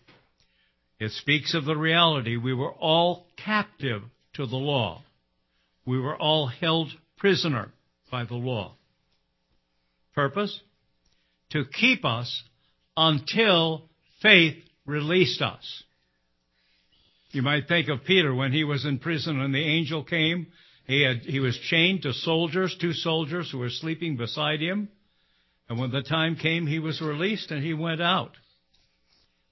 It 1.00 1.12
speaks 1.12 1.54
of 1.54 1.66
the 1.66 1.76
reality 1.76 2.38
we 2.38 2.54
were 2.54 2.72
all 2.72 3.28
captive 3.44 4.04
to 4.34 4.46
the 4.46 4.56
law. 4.56 5.04
We 5.86 6.00
were 6.00 6.16
all 6.16 6.48
held 6.48 6.90
prisoner 7.18 7.72
by 8.12 8.26
the 8.26 8.36
law. 8.36 8.76
Purpose? 10.14 10.62
To 11.52 11.66
keep 11.66 12.06
us 12.06 12.44
until 12.96 13.90
faith 14.22 14.58
released 14.86 15.42
us. 15.42 15.84
You 17.32 17.42
might 17.42 17.68
think 17.68 17.90
of 17.90 18.06
Peter 18.06 18.34
when 18.34 18.54
he 18.54 18.64
was 18.64 18.86
in 18.86 19.00
prison 19.00 19.42
and 19.42 19.54
the 19.54 19.60
angel 19.60 20.04
came 20.04 20.48
he, 20.86 21.02
had, 21.02 21.18
he 21.22 21.40
was 21.40 21.58
chained 21.58 22.04
to 22.04 22.14
soldiers, 22.14 22.76
two 22.80 22.94
soldiers 22.94 23.50
who 23.52 23.58
were 23.58 23.70
sleeping 23.70 24.18
beside 24.18 24.62
him. 24.62 24.90
And 25.68 25.80
when 25.80 25.92
the 25.92 26.04
time 26.04 26.36
came, 26.36 26.68
he 26.68 26.80
was 26.80 27.02
released 27.02 27.50
and 27.52 27.64
he 27.64 27.74
went 27.74 28.02
out. 28.02 28.32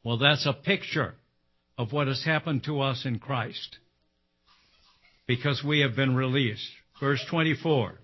Well, 0.03 0.17
that's 0.17 0.45
a 0.45 0.53
picture 0.53 1.15
of 1.77 1.91
what 1.91 2.07
has 2.07 2.23
happened 2.23 2.65
to 2.65 2.81
us 2.81 3.05
in 3.05 3.19
Christ 3.19 3.77
because 5.25 5.63
we 5.63 5.79
have 5.79 5.95
been 5.95 6.15
released. 6.15 6.69
Verse 6.99 7.23
24. 7.29 7.99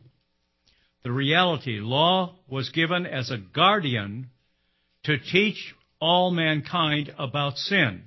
The 1.03 1.11
reality, 1.11 1.79
law 1.79 2.35
was 2.49 2.69
given 2.69 3.05
as 3.05 3.29
a 3.29 3.37
guardian 3.37 4.31
to 5.03 5.17
teach 5.17 5.75
all 6.01 6.31
mankind 6.31 7.13
about 7.17 7.57
sin 7.57 8.03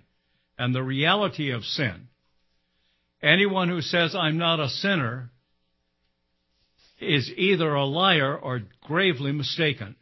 and 0.58 0.74
the 0.74 0.82
reality 0.82 1.50
of 1.50 1.64
sin. 1.64 2.08
Anyone 3.22 3.68
who 3.68 3.80
says, 3.80 4.14
I'm 4.14 4.38
not 4.38 4.60
a 4.60 4.68
sinner, 4.68 5.30
is 7.00 7.30
either 7.36 7.74
a 7.74 7.84
liar 7.84 8.36
or 8.36 8.62
gravely 8.82 9.32
mistaken. 9.32 9.96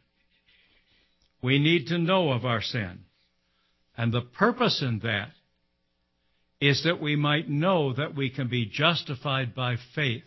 We 1.41 1.59
need 1.59 1.87
to 1.87 1.97
know 1.97 2.31
of 2.31 2.45
our 2.45 2.61
sin. 2.61 3.05
And 3.97 4.11
the 4.11 4.21
purpose 4.21 4.81
in 4.81 4.99
that 4.99 5.31
is 6.59 6.83
that 6.83 7.01
we 7.01 7.15
might 7.15 7.49
know 7.49 7.93
that 7.93 8.15
we 8.15 8.29
can 8.29 8.47
be 8.47 8.65
justified 8.65 9.55
by 9.55 9.77
faith 9.95 10.23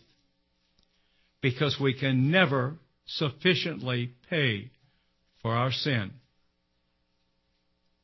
because 1.41 1.79
we 1.81 1.95
can 1.95 2.31
never 2.31 2.75
sufficiently 3.07 4.13
pay 4.29 4.71
for 5.43 5.53
our 5.53 5.71
sin. 5.71 6.11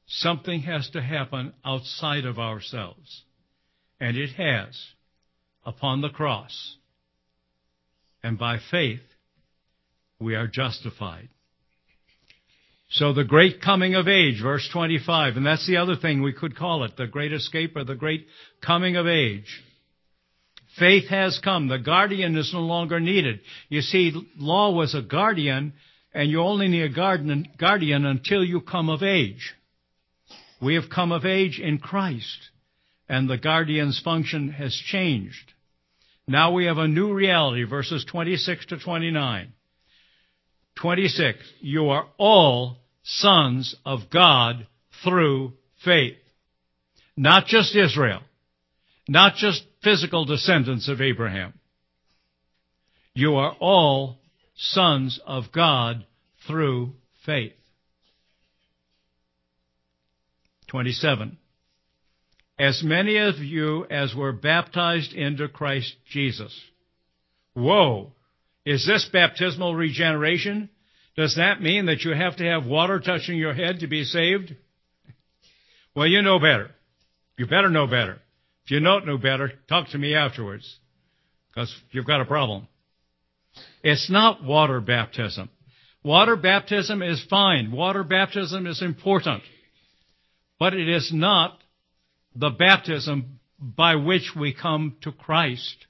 Something 0.06 0.62
has 0.62 0.88
to 0.90 1.02
happen 1.02 1.52
outside 1.64 2.24
of 2.24 2.38
ourselves. 2.38 3.22
And 4.00 4.16
it 4.16 4.30
has 4.30 4.74
upon 5.64 6.00
the 6.00 6.08
cross. 6.08 6.76
And 8.22 8.38
by 8.38 8.58
faith, 8.70 9.00
we 10.18 10.34
are 10.34 10.46
justified. 10.46 11.28
So 12.90 13.12
the 13.12 13.24
great 13.24 13.62
coming 13.62 13.94
of 13.94 14.08
age, 14.08 14.40
verse 14.42 14.68
25, 14.72 15.36
and 15.36 15.46
that's 15.46 15.66
the 15.66 15.76
other 15.76 15.96
thing 15.96 16.22
we 16.22 16.32
could 16.32 16.56
call 16.56 16.82
it, 16.84 16.96
the 16.96 17.06
great 17.06 17.32
escape 17.32 17.76
or 17.76 17.84
the 17.84 17.94
great 17.94 18.26
coming 18.60 18.96
of 18.96 19.06
age. 19.06 19.62
Faith 20.78 21.08
has 21.08 21.38
come. 21.42 21.68
The 21.68 21.78
guardian 21.78 22.36
is 22.36 22.52
no 22.52 22.60
longer 22.60 22.98
needed. 22.98 23.40
You 23.68 23.80
see, 23.80 24.12
law 24.36 24.72
was 24.72 24.94
a 24.94 25.02
guardian, 25.02 25.74
and 26.12 26.30
you 26.30 26.40
only 26.40 26.68
need 26.68 26.82
a 26.82 26.88
guardian 26.88 28.06
until 28.06 28.44
you 28.44 28.60
come 28.60 28.88
of 28.88 29.02
age. 29.02 29.54
We 30.60 30.74
have 30.74 30.90
come 30.90 31.12
of 31.12 31.24
age 31.24 31.60
in 31.60 31.78
Christ, 31.78 32.50
and 33.10 33.28
the 33.28 33.36
guardian's 33.36 34.00
function 34.00 34.52
has 34.52 34.72
changed. 34.72 35.52
Now 36.28 36.52
we 36.52 36.66
have 36.66 36.78
a 36.78 36.86
new 36.86 37.12
reality, 37.12 37.64
verses 37.64 38.04
26 38.08 38.66
to 38.66 38.78
29. 38.78 39.52
26. 40.80 41.38
You 41.60 41.88
are 41.88 42.06
all 42.18 42.78
sons 43.02 43.74
of 43.84 44.10
God 44.10 44.68
through 45.02 45.54
faith. 45.84 46.18
Not 47.16 47.46
just 47.46 47.74
Israel. 47.74 48.20
Not 49.08 49.34
just 49.34 49.64
physical 49.82 50.24
descendants 50.24 50.88
of 50.88 51.00
Abraham. 51.00 51.54
You 53.12 53.34
are 53.34 53.56
all 53.58 54.20
sons 54.54 55.18
of 55.26 55.50
God 55.50 56.06
through 56.46 56.92
faith. 57.26 57.54
27. 60.68 61.38
As 62.60 62.82
many 62.82 63.16
of 63.16 63.38
you 63.38 63.86
as 63.90 64.14
were 64.14 64.32
baptized 64.32 65.14
into 65.14 65.48
Christ 65.48 65.94
Jesus. 66.10 66.54
Whoa! 67.54 68.12
Is 68.66 68.86
this 68.86 69.08
baptismal 69.10 69.74
regeneration? 69.74 70.68
Does 71.16 71.36
that 71.36 71.62
mean 71.62 71.86
that 71.86 72.02
you 72.02 72.12
have 72.12 72.36
to 72.36 72.44
have 72.44 72.66
water 72.66 73.00
touching 73.00 73.38
your 73.38 73.54
head 73.54 73.80
to 73.80 73.86
be 73.86 74.04
saved? 74.04 74.54
Well, 75.96 76.06
you 76.06 76.20
know 76.20 76.38
better. 76.38 76.70
You 77.38 77.46
better 77.46 77.70
know 77.70 77.86
better. 77.86 78.20
If 78.66 78.72
you 78.72 78.80
don't 78.80 79.06
know 79.06 79.16
better, 79.16 79.52
talk 79.66 79.88
to 79.92 79.98
me 79.98 80.14
afterwards, 80.14 80.78
because 81.48 81.74
you've 81.92 82.06
got 82.06 82.20
a 82.20 82.26
problem. 82.26 82.68
It's 83.82 84.10
not 84.10 84.44
water 84.44 84.82
baptism. 84.82 85.48
Water 86.04 86.36
baptism 86.36 87.02
is 87.02 87.24
fine. 87.30 87.72
Water 87.72 88.04
baptism 88.04 88.66
is 88.66 88.82
important. 88.82 89.44
But 90.58 90.74
it 90.74 90.90
is 90.90 91.10
not 91.10 91.56
the 92.34 92.50
baptism 92.50 93.40
by 93.58 93.96
which 93.96 94.32
we 94.34 94.54
come 94.54 94.96
to 95.02 95.12
Christ. 95.12 95.86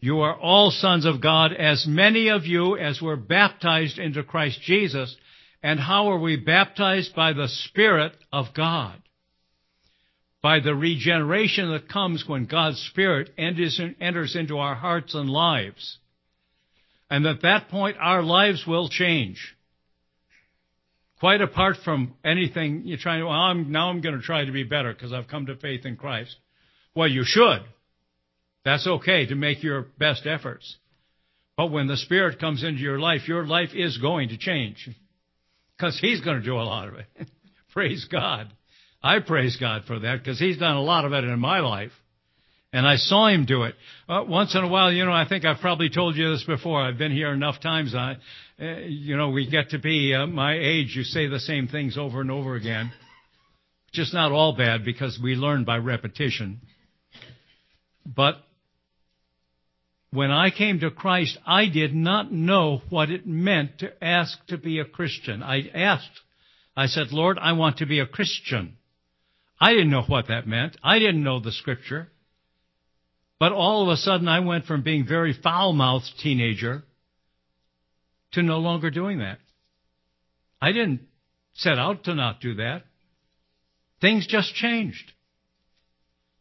You 0.00 0.20
are 0.20 0.38
all 0.38 0.70
sons 0.70 1.04
of 1.04 1.20
God, 1.20 1.52
as 1.52 1.86
many 1.86 2.28
of 2.28 2.46
you 2.46 2.76
as 2.76 3.02
were 3.02 3.16
baptized 3.16 3.98
into 3.98 4.22
Christ 4.22 4.60
Jesus. 4.62 5.16
And 5.62 5.80
how 5.80 6.10
are 6.10 6.18
we 6.18 6.36
baptized? 6.36 7.14
By 7.14 7.32
the 7.32 7.48
Spirit 7.48 8.12
of 8.32 8.54
God. 8.54 9.02
By 10.40 10.60
the 10.60 10.74
regeneration 10.74 11.70
that 11.72 11.88
comes 11.88 12.24
when 12.28 12.46
God's 12.46 12.80
Spirit 12.80 13.30
enters 13.36 14.36
into 14.36 14.58
our 14.58 14.76
hearts 14.76 15.14
and 15.14 15.28
lives. 15.28 15.98
And 17.10 17.26
at 17.26 17.42
that 17.42 17.68
point, 17.68 17.96
our 17.98 18.22
lives 18.22 18.64
will 18.66 18.88
change. 18.88 19.56
Quite 21.20 21.40
apart 21.40 21.76
from 21.84 22.14
anything 22.24 22.82
you're 22.84 22.98
trying 22.98 23.20
to, 23.20 23.26
well, 23.26 23.34
I'm, 23.34 23.72
now 23.72 23.90
I'm 23.90 24.00
going 24.00 24.14
to 24.14 24.22
try 24.22 24.44
to 24.44 24.52
be 24.52 24.62
better 24.62 24.92
because 24.92 25.12
I've 25.12 25.26
come 25.26 25.46
to 25.46 25.56
faith 25.56 25.84
in 25.84 25.96
Christ. 25.96 26.36
Well, 26.94 27.08
you 27.08 27.22
should. 27.24 27.60
That's 28.64 28.86
okay 28.86 29.26
to 29.26 29.34
make 29.34 29.62
your 29.62 29.86
best 29.98 30.26
efforts. 30.26 30.76
But 31.56 31.72
when 31.72 31.88
the 31.88 31.96
Spirit 31.96 32.38
comes 32.38 32.62
into 32.62 32.80
your 32.80 33.00
life, 33.00 33.26
your 33.26 33.46
life 33.46 33.70
is 33.74 33.98
going 33.98 34.28
to 34.28 34.38
change. 34.38 34.88
Because 35.76 35.98
He's 36.00 36.20
going 36.20 36.38
to 36.38 36.44
do 36.44 36.54
a 36.54 36.62
lot 36.62 36.86
of 36.88 36.94
it. 36.94 37.06
praise 37.72 38.06
God. 38.10 38.52
I 39.02 39.18
praise 39.20 39.56
God 39.56 39.82
for 39.86 39.98
that 39.98 40.18
because 40.18 40.38
He's 40.38 40.58
done 40.58 40.76
a 40.76 40.82
lot 40.82 41.04
of 41.04 41.12
it 41.12 41.24
in 41.24 41.38
my 41.40 41.60
life. 41.60 41.92
And 42.72 42.86
I 42.86 42.96
saw 42.96 43.28
Him 43.28 43.44
do 43.44 43.64
it. 43.64 43.74
Uh, 44.08 44.24
once 44.28 44.54
in 44.54 44.62
a 44.62 44.68
while, 44.68 44.92
you 44.92 45.04
know, 45.04 45.12
I 45.12 45.26
think 45.28 45.44
I've 45.44 45.60
probably 45.60 45.88
told 45.88 46.16
you 46.16 46.30
this 46.30 46.44
before. 46.44 46.80
I've 46.80 46.98
been 46.98 47.12
here 47.12 47.32
enough 47.32 47.60
times. 47.60 47.94
I, 47.94 48.18
you 48.58 49.16
know, 49.16 49.30
we 49.30 49.48
get 49.48 49.70
to 49.70 49.78
be 49.78 50.14
uh, 50.14 50.26
my 50.26 50.54
age. 50.54 50.94
You 50.96 51.04
say 51.04 51.28
the 51.28 51.40
same 51.40 51.68
things 51.68 51.96
over 51.96 52.20
and 52.20 52.30
over 52.30 52.56
again. 52.56 52.92
Just 53.92 54.12
not 54.12 54.32
all 54.32 54.56
bad 54.56 54.84
because 54.84 55.18
we 55.22 55.34
learn 55.34 55.64
by 55.64 55.76
repetition. 55.76 56.60
But 58.04 58.36
when 60.10 60.30
I 60.30 60.50
came 60.50 60.80
to 60.80 60.90
Christ, 60.90 61.38
I 61.46 61.66
did 61.66 61.94
not 61.94 62.32
know 62.32 62.82
what 62.88 63.10
it 63.10 63.26
meant 63.26 63.78
to 63.78 64.04
ask 64.04 64.44
to 64.46 64.58
be 64.58 64.80
a 64.80 64.84
Christian. 64.84 65.42
I 65.42 65.68
asked, 65.74 66.20
I 66.76 66.86
said, 66.86 67.12
Lord, 67.12 67.38
I 67.40 67.52
want 67.52 67.78
to 67.78 67.86
be 67.86 68.00
a 68.00 68.06
Christian. 68.06 68.76
I 69.60 69.72
didn't 69.72 69.90
know 69.90 70.02
what 70.02 70.28
that 70.28 70.46
meant. 70.46 70.76
I 70.82 70.98
didn't 70.98 71.24
know 71.24 71.40
the 71.40 71.52
scripture. 71.52 72.08
But 73.38 73.52
all 73.52 73.82
of 73.82 73.88
a 73.88 73.96
sudden 73.96 74.26
I 74.26 74.40
went 74.40 74.64
from 74.64 74.82
being 74.82 75.06
very 75.06 75.32
foul-mouthed 75.32 76.18
teenager 76.20 76.82
to 78.32 78.42
no 78.42 78.58
longer 78.58 78.90
doing 78.90 79.18
that. 79.18 79.38
I 80.60 80.72
didn't 80.72 81.00
set 81.54 81.78
out 81.78 82.04
to 82.04 82.14
not 82.14 82.40
do 82.40 82.54
that. 82.54 82.82
Things 84.00 84.26
just 84.26 84.54
changed. 84.54 85.12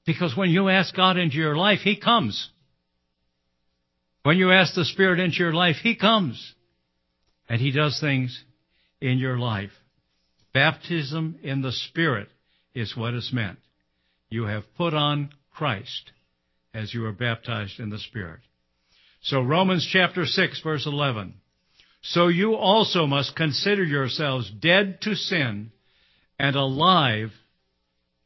Because 0.05 0.35
when 0.37 0.49
you 0.49 0.69
ask 0.69 0.95
God 0.95 1.17
into 1.17 1.35
your 1.35 1.55
life, 1.55 1.79
He 1.79 1.99
comes. 1.99 2.49
When 4.23 4.37
you 4.37 4.51
ask 4.51 4.73
the 4.73 4.85
Spirit 4.85 5.19
into 5.19 5.37
your 5.37 5.53
life, 5.53 5.77
He 5.81 5.95
comes 5.95 6.53
and 7.49 7.59
He 7.59 7.71
does 7.71 7.99
things 7.99 8.43
in 9.01 9.17
your 9.17 9.37
life. 9.37 9.71
Baptism 10.53 11.39
in 11.43 11.61
the 11.61 11.71
Spirit 11.71 12.29
is 12.73 12.95
what 12.95 13.13
is 13.13 13.31
meant. 13.33 13.59
You 14.29 14.45
have 14.45 14.63
put 14.75 14.93
on 14.93 15.29
Christ 15.51 16.11
as 16.73 16.93
you 16.93 17.05
are 17.05 17.11
baptized 17.11 17.79
in 17.79 17.89
the 17.89 17.99
Spirit. 17.99 18.39
So 19.21 19.41
Romans 19.41 19.87
chapter 19.91 20.25
6 20.25 20.61
verse 20.61 20.85
11. 20.85 21.33
So 22.01 22.27
you 22.27 22.55
also 22.55 23.05
must 23.05 23.35
consider 23.35 23.83
yourselves 23.83 24.49
dead 24.49 25.01
to 25.01 25.15
sin 25.15 25.71
and 26.39 26.55
alive 26.55 27.31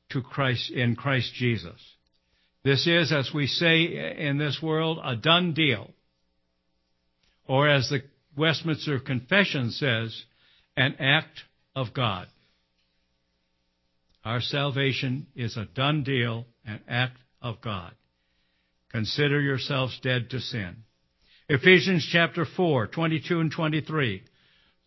to 0.10 0.22
Christ 0.22 0.72
in 0.72 0.96
Christ 0.96 1.34
Jesus. 1.34 1.80
This 2.64 2.86
is, 2.86 3.12
as 3.12 3.32
we 3.34 3.48
say 3.48 4.16
in 4.18 4.38
this 4.38 4.62
world, 4.62 5.00
a 5.04 5.16
done 5.16 5.54
deal. 5.54 5.90
Or 7.48 7.68
as 7.68 7.90
the 7.90 8.04
Westminster 8.38 9.00
Confession 9.00 9.72
says, 9.72 10.24
an 10.78 10.96
act 11.00 11.44
of 11.76 11.94
God. 11.94 12.28
Our 14.24 14.42
salvation 14.42 15.28
is 15.36 15.58
a 15.58 15.66
done 15.66 16.04
deal, 16.04 16.46
an 16.66 16.82
act 16.88 17.18
of 17.42 17.62
God. 17.62 17.94
Consider 18.92 19.42
yourselves 19.42 20.00
dead 20.02 20.30
to 20.30 20.40
sin. 20.40 20.84
Ephesians 21.54 22.08
chapter 22.10 22.46
4, 22.46 22.88
22 22.88 23.42
and 23.42 23.52
23. 23.52 24.24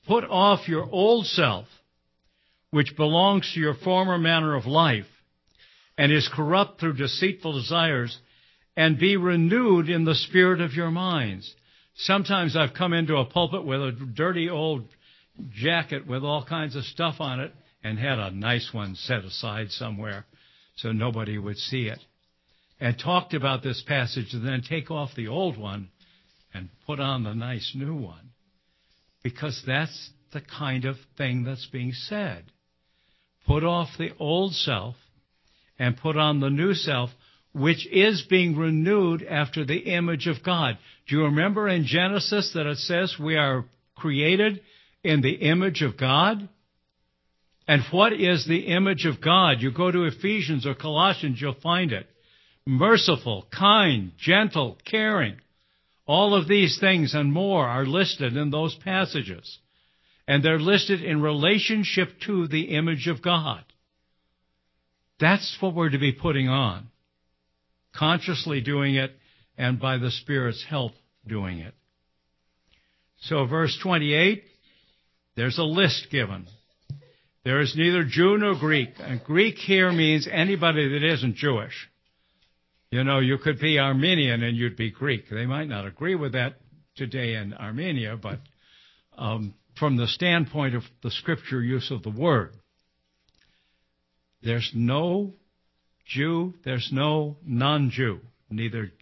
Put 0.07 0.25
off 0.25 0.67
your 0.67 0.89
old 0.91 1.27
self, 1.27 1.67
which 2.71 2.97
belongs 2.97 3.53
to 3.53 3.61
your 3.61 3.75
former 3.75 4.17
manner 4.17 4.55
of 4.55 4.65
life, 4.65 5.05
and 5.99 6.11
is 6.11 6.27
corrupt 6.33 6.81
through 6.81 6.95
deceitful 6.95 7.53
desires, 7.53 8.17
and 8.79 8.99
be 8.99 9.19
renewed 9.19 9.91
in 9.91 10.07
the 10.07 10.15
spirit 10.15 10.62
of 10.62 10.73
your 10.73 10.91
minds. 10.91 11.55
Sometimes 11.97 12.57
I've 12.57 12.73
come 12.73 12.95
into 12.95 13.17
a 13.17 13.27
pulpit 13.27 13.67
with 13.67 13.83
a 13.83 13.93
dirty 14.15 14.49
old 14.49 14.89
jacket 15.53 16.07
with 16.07 16.25
all 16.25 16.47
kinds 16.47 16.77
of 16.77 16.85
stuff 16.85 17.17
on 17.21 17.41
it 17.41 17.53
and 17.83 17.99
had 17.99 18.19
a 18.19 18.31
nice 18.31 18.71
one 18.73 18.95
set 18.95 19.23
aside 19.23 19.71
somewhere 19.71 20.25
so 20.77 20.93
nobody 20.93 21.37
would 21.37 21.59
see 21.59 21.89
it. 21.89 21.99
And 22.81 22.99
talked 22.99 23.35
about 23.35 23.62
this 23.62 23.83
passage 23.87 24.33
and 24.33 24.49
then 24.49 24.62
take 24.67 24.91
off 24.91 25.11
the 25.15 25.29
old 25.29 25.59
one 25.59 25.91
and 26.55 26.69
put 26.87 27.01
on 27.01 27.25
the 27.25 27.35
nice 27.35 27.73
new 27.75 27.95
one. 27.95 28.31
Because 29.23 29.63
that's 29.67 30.11
the 30.33 30.41
kind 30.41 30.85
of 30.85 30.97
thing 31.19 31.45
that's 31.45 31.67
being 31.67 31.93
said. 31.93 32.45
Put 33.47 33.65
off 33.65 33.89
the 33.99 34.11
old 34.19 34.55
self 34.55 34.95
and 35.79 35.97
put 35.97 36.17
on 36.17 36.41
the 36.41 36.51
new 36.51 36.73
self, 36.75 37.11
which 37.53 37.87
is 37.91 38.25
being 38.29 38.57
renewed 38.57 39.23
after 39.23 39.65
the 39.65 39.95
image 39.95 40.27
of 40.27 40.43
God. 40.45 40.79
Do 41.07 41.17
you 41.17 41.25
remember 41.25 41.69
in 41.69 41.85
Genesis 41.85 42.53
that 42.55 42.67
it 42.67 42.79
says 42.79 43.17
we 43.19 43.37
are 43.37 43.65
created 43.97 44.61
in 45.03 45.21
the 45.21 45.35
image 45.35 45.83
of 45.83 45.97
God? 45.97 46.49
And 47.67 47.83
what 47.91 48.13
is 48.13 48.47
the 48.47 48.67
image 48.67 49.07
of 49.07 49.21
God? 49.21 49.61
You 49.61 49.73
go 49.73 49.91
to 49.91 50.05
Ephesians 50.05 50.67
or 50.67 50.75
Colossians, 50.75 51.41
you'll 51.41 51.55
find 51.63 51.93
it. 51.93 52.07
Merciful, 52.67 53.47
kind, 53.57 54.13
gentle, 54.19 54.79
caring. 54.85 55.37
All 56.07 56.35
of 56.35 56.49
these 56.49 56.79
things 56.79 57.15
and 57.15 57.33
more 57.33 57.67
are 57.67 57.87
listed 57.87 58.37
in 58.37 58.51
those 58.51 58.75
passages. 58.75 59.59
And 60.27 60.43
they're 60.43 60.59
listed 60.59 61.03
in 61.03 61.23
relationship 61.23 62.09
to 62.27 62.47
the 62.49 62.77
image 62.77 63.09
of 63.09 63.23
God. 63.23 63.65
That's 65.21 65.57
what 65.61 65.75
we're 65.75 65.91
to 65.91 65.99
be 65.99 66.13
putting 66.13 66.49
on. 66.49 66.89
Consciously 67.95 68.61
doing 68.61 68.97
it 68.97 69.13
and 69.57 69.79
by 69.79 69.99
the 69.99 70.11
Spirit's 70.11 70.65
help 70.69 70.93
doing 71.27 71.59
it. 71.61 71.75
So 73.21 73.47
verse 73.47 73.79
28, 73.83 74.45
there's 75.37 75.59
a 75.59 75.63
list 75.63 76.09
given. 76.11 76.47
There 77.45 77.61
is 77.61 77.75
neither 77.77 78.05
Jew 78.05 78.39
nor 78.39 78.55
Greek. 78.59 78.91
And 78.99 79.23
Greek 79.23 79.57
here 79.57 79.93
means 79.93 80.29
anybody 80.31 80.89
that 80.89 81.13
isn't 81.15 81.37
Jewish. 81.37 81.89
You 82.95 83.03
know, 83.03 83.19
you 83.19 83.39
could 83.39 83.59
be 83.59 83.81
Armenian 83.81 84.45
and 84.45 84.57
you'd 84.57 84.77
be 84.77 84.93
Greek. 84.93 85.29
They 85.29 85.47
might 85.47 85.67
not 85.67 85.85
agree 85.85 86.15
with 86.15 86.35
that 86.35 86.61
today 86.95 87.35
in 87.35 87.53
Armenia, 87.53 88.17
but 88.17 88.39
um, 89.19 89.55
from 89.77 89.97
the 89.97 90.07
standpoint 90.07 90.77
of 90.77 90.85
the 91.03 91.11
scripture 91.11 91.61
use 91.61 91.91
of 91.91 92.05
the 92.05 92.11
word, 92.11 92.55
there's 94.45 94.71
no 94.77 95.33
Jew, 96.07 96.55
there's 96.65 96.91
no 96.93 97.37
non 97.45 97.91
Jew, 97.91 98.21
neither 98.49 98.93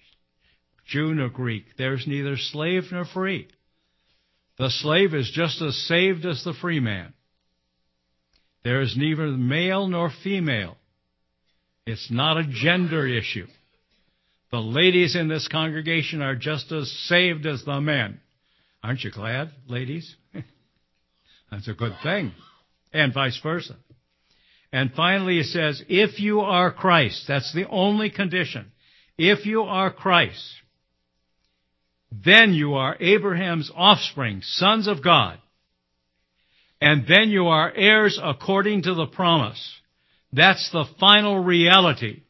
Jew 0.86 1.14
nor 1.14 1.28
Greek. 1.28 1.64
There's 1.76 2.06
neither 2.06 2.38
slave 2.38 2.84
nor 2.92 3.04
free. 3.04 3.46
The 4.56 4.70
slave 4.70 5.12
is 5.12 5.30
just 5.34 5.60
as 5.60 5.76
saved 5.86 6.24
as 6.24 6.42
the 6.44 6.54
free 6.54 6.80
man. 6.80 7.12
There 8.64 8.80
is 8.80 8.96
neither 8.96 9.26
male 9.26 9.86
nor 9.86 10.10
female. 10.24 10.78
It's 11.84 12.10
not 12.10 12.38
a 12.38 12.46
gender 12.50 13.06
issue. 13.06 13.48
The 14.52 14.60
ladies 14.60 15.16
in 15.16 15.28
this 15.28 15.48
congregation 15.48 16.20
are 16.20 16.36
just 16.36 16.70
as 16.72 16.92
saved 17.08 17.46
as 17.46 17.64
the 17.64 17.80
men. 17.80 18.20
Aren't 18.82 19.02
you 19.02 19.10
glad, 19.10 19.50
ladies? 19.66 20.14
That's 21.50 21.68
a 21.68 21.72
good 21.72 21.94
thing. 22.02 22.32
And 22.92 23.14
vice 23.14 23.40
versa. 23.42 23.76
And 24.70 24.92
finally, 24.92 25.38
he 25.38 25.42
says, 25.42 25.82
if 25.88 26.20
you 26.20 26.40
are 26.40 26.70
Christ, 26.70 27.24
that's 27.28 27.52
the 27.52 27.68
only 27.68 28.08
condition. 28.08 28.72
If 29.18 29.44
you 29.44 29.64
are 29.64 29.92
Christ, 29.92 30.42
then 32.10 32.54
you 32.54 32.74
are 32.74 32.96
Abraham's 32.98 33.70
offspring, 33.74 34.40
sons 34.42 34.86
of 34.86 35.04
God. 35.04 35.38
And 36.80 37.06
then 37.06 37.28
you 37.28 37.48
are 37.48 37.70
heirs 37.70 38.18
according 38.22 38.82
to 38.84 38.94
the 38.94 39.06
promise. 39.06 39.62
That's 40.32 40.70
the 40.72 40.86
final 40.98 41.38
reality. 41.38 42.22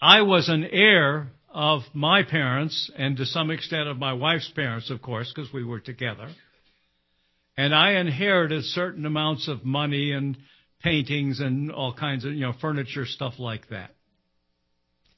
I 0.00 0.22
was 0.22 0.48
an 0.48 0.64
heir 0.64 1.28
of 1.50 1.82
my 1.92 2.22
parents 2.22 2.90
and 2.96 3.16
to 3.16 3.26
some 3.26 3.50
extent 3.50 3.88
of 3.88 3.98
my 3.98 4.12
wife's 4.12 4.50
parents, 4.54 4.90
of 4.90 5.02
course, 5.02 5.32
because 5.34 5.52
we 5.52 5.64
were 5.64 5.80
together. 5.80 6.28
And 7.56 7.74
I 7.74 7.92
inherited 7.94 8.64
certain 8.64 9.04
amounts 9.06 9.48
of 9.48 9.64
money 9.64 10.12
and 10.12 10.36
paintings 10.82 11.40
and 11.40 11.72
all 11.72 11.92
kinds 11.92 12.24
of, 12.24 12.32
you 12.32 12.42
know, 12.42 12.52
furniture, 12.60 13.06
stuff 13.06 13.34
like 13.38 13.68
that. 13.70 13.90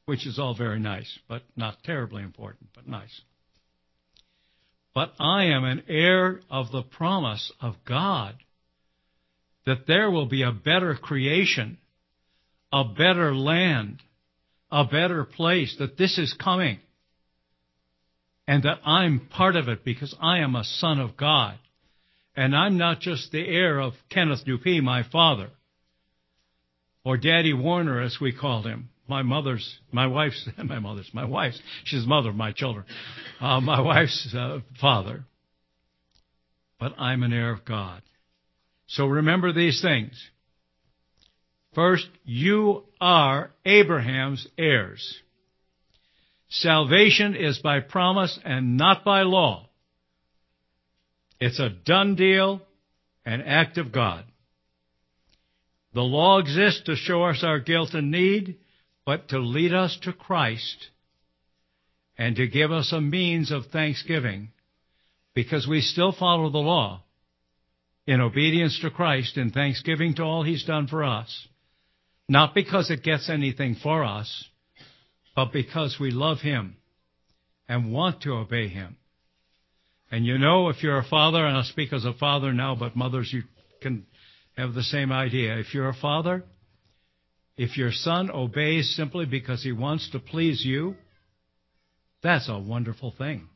Which 0.07 0.26
is 0.26 0.39
all 0.39 0.55
very 0.57 0.81
nice, 0.81 1.18
but 1.28 1.43
not 1.57 1.83
terribly 1.85 2.22
important, 2.22 2.70
but 2.74 2.89
nice. 2.89 3.20
But 4.95 5.12
I 5.20 5.45
am 5.45 5.64
an 5.64 5.85
heir 5.89 6.41
of 6.51 6.72
the 6.72 6.83
promise 6.83 7.53
of 7.61 7.74
God 7.87 8.37
that 9.66 9.87
there 9.87 10.11
will 10.11 10.26
be 10.26 10.43
a 10.43 10.51
better 10.51 10.95
creation, 10.95 11.76
a 12.72 12.85
better 12.85 13.35
land, 13.35 14.03
a 14.71 14.85
better 14.85 15.25
place, 15.25 15.77
that 15.79 15.97
this 15.99 16.18
is 16.18 16.35
coming. 16.35 16.79
And 18.47 18.64
that 18.64 18.81
I'm 18.85 19.29
part 19.31 19.57
of 19.57 19.68
it 19.68 19.85
because 19.85 20.14
I 20.21 20.39
am 20.39 20.57
a 20.57 20.64
son 20.64 20.99
of 20.99 21.16
God. 21.16 21.57
And 22.37 22.57
I'm 22.57 22.79
not 22.79 23.01
just 23.01 23.33
the 23.33 23.47
heir 23.47 23.79
of 23.79 23.95
Kenneth 24.09 24.45
Dupee, 24.45 24.81
my 24.81 25.03
father, 25.03 25.51
or 27.05 27.16
Daddy 27.16 27.53
Warner, 27.53 28.01
as 28.01 28.18
we 28.21 28.33
called 28.33 28.66
him. 28.66 28.89
My 29.09 29.23
mother's, 29.23 29.79
my 29.91 30.07
wife's, 30.07 30.49
my 30.64 30.79
mother's, 30.79 31.11
my 31.12 31.25
wife's, 31.25 31.61
she's 31.85 32.03
the 32.03 32.09
mother 32.09 32.31
of 32.31 32.37
my 32.37 32.53
children, 32.53 32.85
uh, 33.41 33.61
my 33.61 33.81
wife's 33.83 34.33
uh, 34.35 34.61
father. 34.81 35.25
But 36.79 36.95
I'm 36.99 37.23
an 37.23 37.33
heir 37.33 37.53
of 37.53 37.64
God. 37.64 38.03
So 38.87 39.07
remember 39.07 39.53
these 39.53 39.83
things. 39.83 40.12
First, 41.75 42.09
you 42.25 42.85
are 43.01 43.51
Abraham's 43.65 44.47
heirs. 44.59 45.19
Salvation 46.49 47.37
is 47.37 47.59
by 47.59 47.81
promise 47.81 48.39
and 48.45 48.77
not 48.77 49.05
by 49.05 49.23
law. 49.23 49.69
It's 51.39 51.61
a 51.61 51.71
done 51.71 52.17
deal, 52.17 52.61
an 53.25 53.41
act 53.43 53.79
of 53.79 53.93
God. 53.93 54.25
The 55.95 56.03
law 56.03 56.39
exists 56.39 56.83
to 56.87 56.97
show 56.97 57.25
us 57.25 57.43
our 57.43 57.61
guilt 57.61 57.95
and 57.95 58.11
need, 58.11 58.59
but 59.07 59.29
to 59.31 59.39
lead 59.39 59.73
us 59.73 59.97
to 60.03 60.13
Christ 60.13 60.89
and 62.19 62.37
to 62.37 62.47
give 62.47 62.71
us 62.71 62.93
a 62.93 63.01
means 63.01 63.51
of 63.51 63.67
thanksgiving 63.67 64.51
because 65.35 65.67
we 65.67 65.81
still 65.81 66.13
follow 66.13 66.51
the 66.51 66.59
law 66.59 67.03
in 68.07 68.21
obedience 68.21 68.79
to 68.81 68.91
Christ 68.91 69.37
and 69.37 69.53
thanksgiving 69.53 70.15
to 70.17 70.23
all 70.23 70.43
He's 70.43 70.65
done 70.65 70.87
for 70.87 71.05
us. 71.05 71.49
Not 72.31 72.55
because 72.55 72.93
it 72.93 73.03
gets 73.03 73.28
anything 73.28 73.74
for 73.83 74.05
us, 74.05 74.45
but 75.35 75.53
because 75.53 75.97
we 75.99 76.12
love 76.12 76.39
Him 76.39 76.76
and 77.68 77.93
want 77.93 78.22
to 78.22 78.35
obey 78.35 78.68
Him. 78.68 78.99
And 80.12 80.24
you 80.24 80.39
know, 80.39 80.68
if 80.68 80.81
you're 80.81 80.99
a 80.99 81.05
father, 81.05 81.45
and 81.45 81.57
I 81.57 81.64
speak 81.64 81.93
as 81.93 82.05
a 82.05 82.12
father 82.12 82.53
now, 82.53 82.76
but 82.76 82.95
mothers, 82.95 83.33
you 83.33 83.43
can 83.83 84.07
have 84.57 84.74
the 84.74 84.85
same 84.85 85.11
idea. 85.11 85.59
If 85.59 85.74
you're 85.74 85.89
a 85.89 85.93
father, 85.93 86.45
if 87.57 87.76
your 87.76 87.91
son 87.91 88.31
obeys 88.31 88.95
simply 88.95 89.26
because 89.26 89.64
he 89.64 89.72
wants 89.72 90.09
to 90.12 90.20
please 90.20 90.62
you, 90.64 90.95
that's 92.22 92.49
a 92.49 92.61
wonderful 92.61 93.12
thing. 93.18 93.49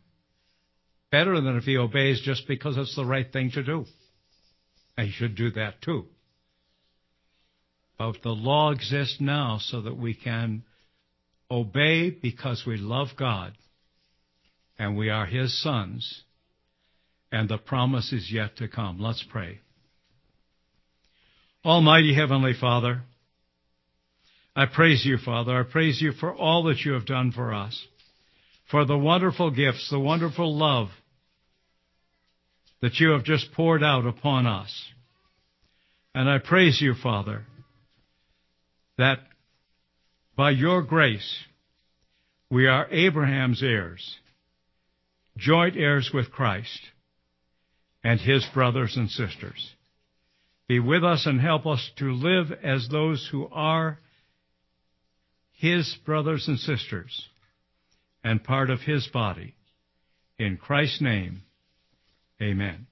Better 1.12 1.40
than 1.40 1.56
if 1.56 1.62
he 1.62 1.76
obeys 1.76 2.20
just 2.24 2.48
because 2.48 2.76
it's 2.76 2.96
the 2.96 3.04
right 3.04 3.32
thing 3.32 3.52
to 3.52 3.62
do. 3.62 3.84
And 4.98 5.06
he 5.06 5.12
should 5.12 5.36
do 5.36 5.52
that 5.52 5.80
too. 5.80 6.06
But 7.98 8.22
the 8.22 8.30
law 8.30 8.70
exists 8.70 9.18
now 9.20 9.58
so 9.60 9.82
that 9.82 9.96
we 9.96 10.14
can 10.14 10.64
obey 11.50 12.10
because 12.10 12.64
we 12.66 12.76
love 12.76 13.08
God 13.16 13.52
and 14.78 14.96
we 14.96 15.10
are 15.10 15.26
his 15.26 15.62
sons 15.62 16.24
and 17.30 17.48
the 17.48 17.58
promise 17.58 18.12
is 18.12 18.30
yet 18.32 18.56
to 18.56 18.68
come. 18.68 19.00
Let's 19.00 19.24
pray. 19.28 19.60
Almighty 21.64 22.14
Heavenly 22.14 22.52
Father, 22.60 23.02
I 24.54 24.66
praise 24.66 25.04
you, 25.04 25.18
Father. 25.18 25.58
I 25.58 25.62
praise 25.64 26.00
you 26.00 26.12
for 26.12 26.32
all 26.32 26.64
that 26.64 26.80
you 26.84 26.92
have 26.92 27.06
done 27.06 27.32
for 27.32 27.52
us, 27.52 27.86
for 28.70 28.84
the 28.84 28.98
wonderful 28.98 29.50
gifts, 29.50 29.88
the 29.90 29.98
wonderful 29.98 30.56
love 30.56 30.88
that 32.82 33.00
you 33.00 33.10
have 33.10 33.24
just 33.24 33.52
poured 33.52 33.82
out 33.82 34.06
upon 34.06 34.46
us. 34.46 34.70
And 36.14 36.28
I 36.28 36.38
praise 36.38 36.80
you, 36.80 36.94
Father, 37.02 37.44
that 38.98 39.18
by 40.36 40.50
your 40.50 40.82
grace 40.82 41.44
we 42.50 42.66
are 42.66 42.86
Abraham's 42.90 43.62
heirs, 43.62 44.18
joint 45.36 45.76
heirs 45.76 46.10
with 46.12 46.30
Christ 46.30 46.80
and 48.02 48.20
his 48.20 48.44
brothers 48.52 48.96
and 48.96 49.10
sisters. 49.10 49.74
Be 50.68 50.78
with 50.78 51.04
us 51.04 51.26
and 51.26 51.40
help 51.40 51.66
us 51.66 51.90
to 51.96 52.12
live 52.12 52.52
as 52.62 52.88
those 52.88 53.28
who 53.30 53.48
are 53.52 53.98
his 55.52 55.96
brothers 56.04 56.48
and 56.48 56.58
sisters 56.58 57.28
and 58.22 58.42
part 58.42 58.70
of 58.70 58.80
his 58.80 59.06
body. 59.08 59.54
In 60.38 60.56
Christ's 60.56 61.00
name, 61.00 61.42
amen. 62.40 62.86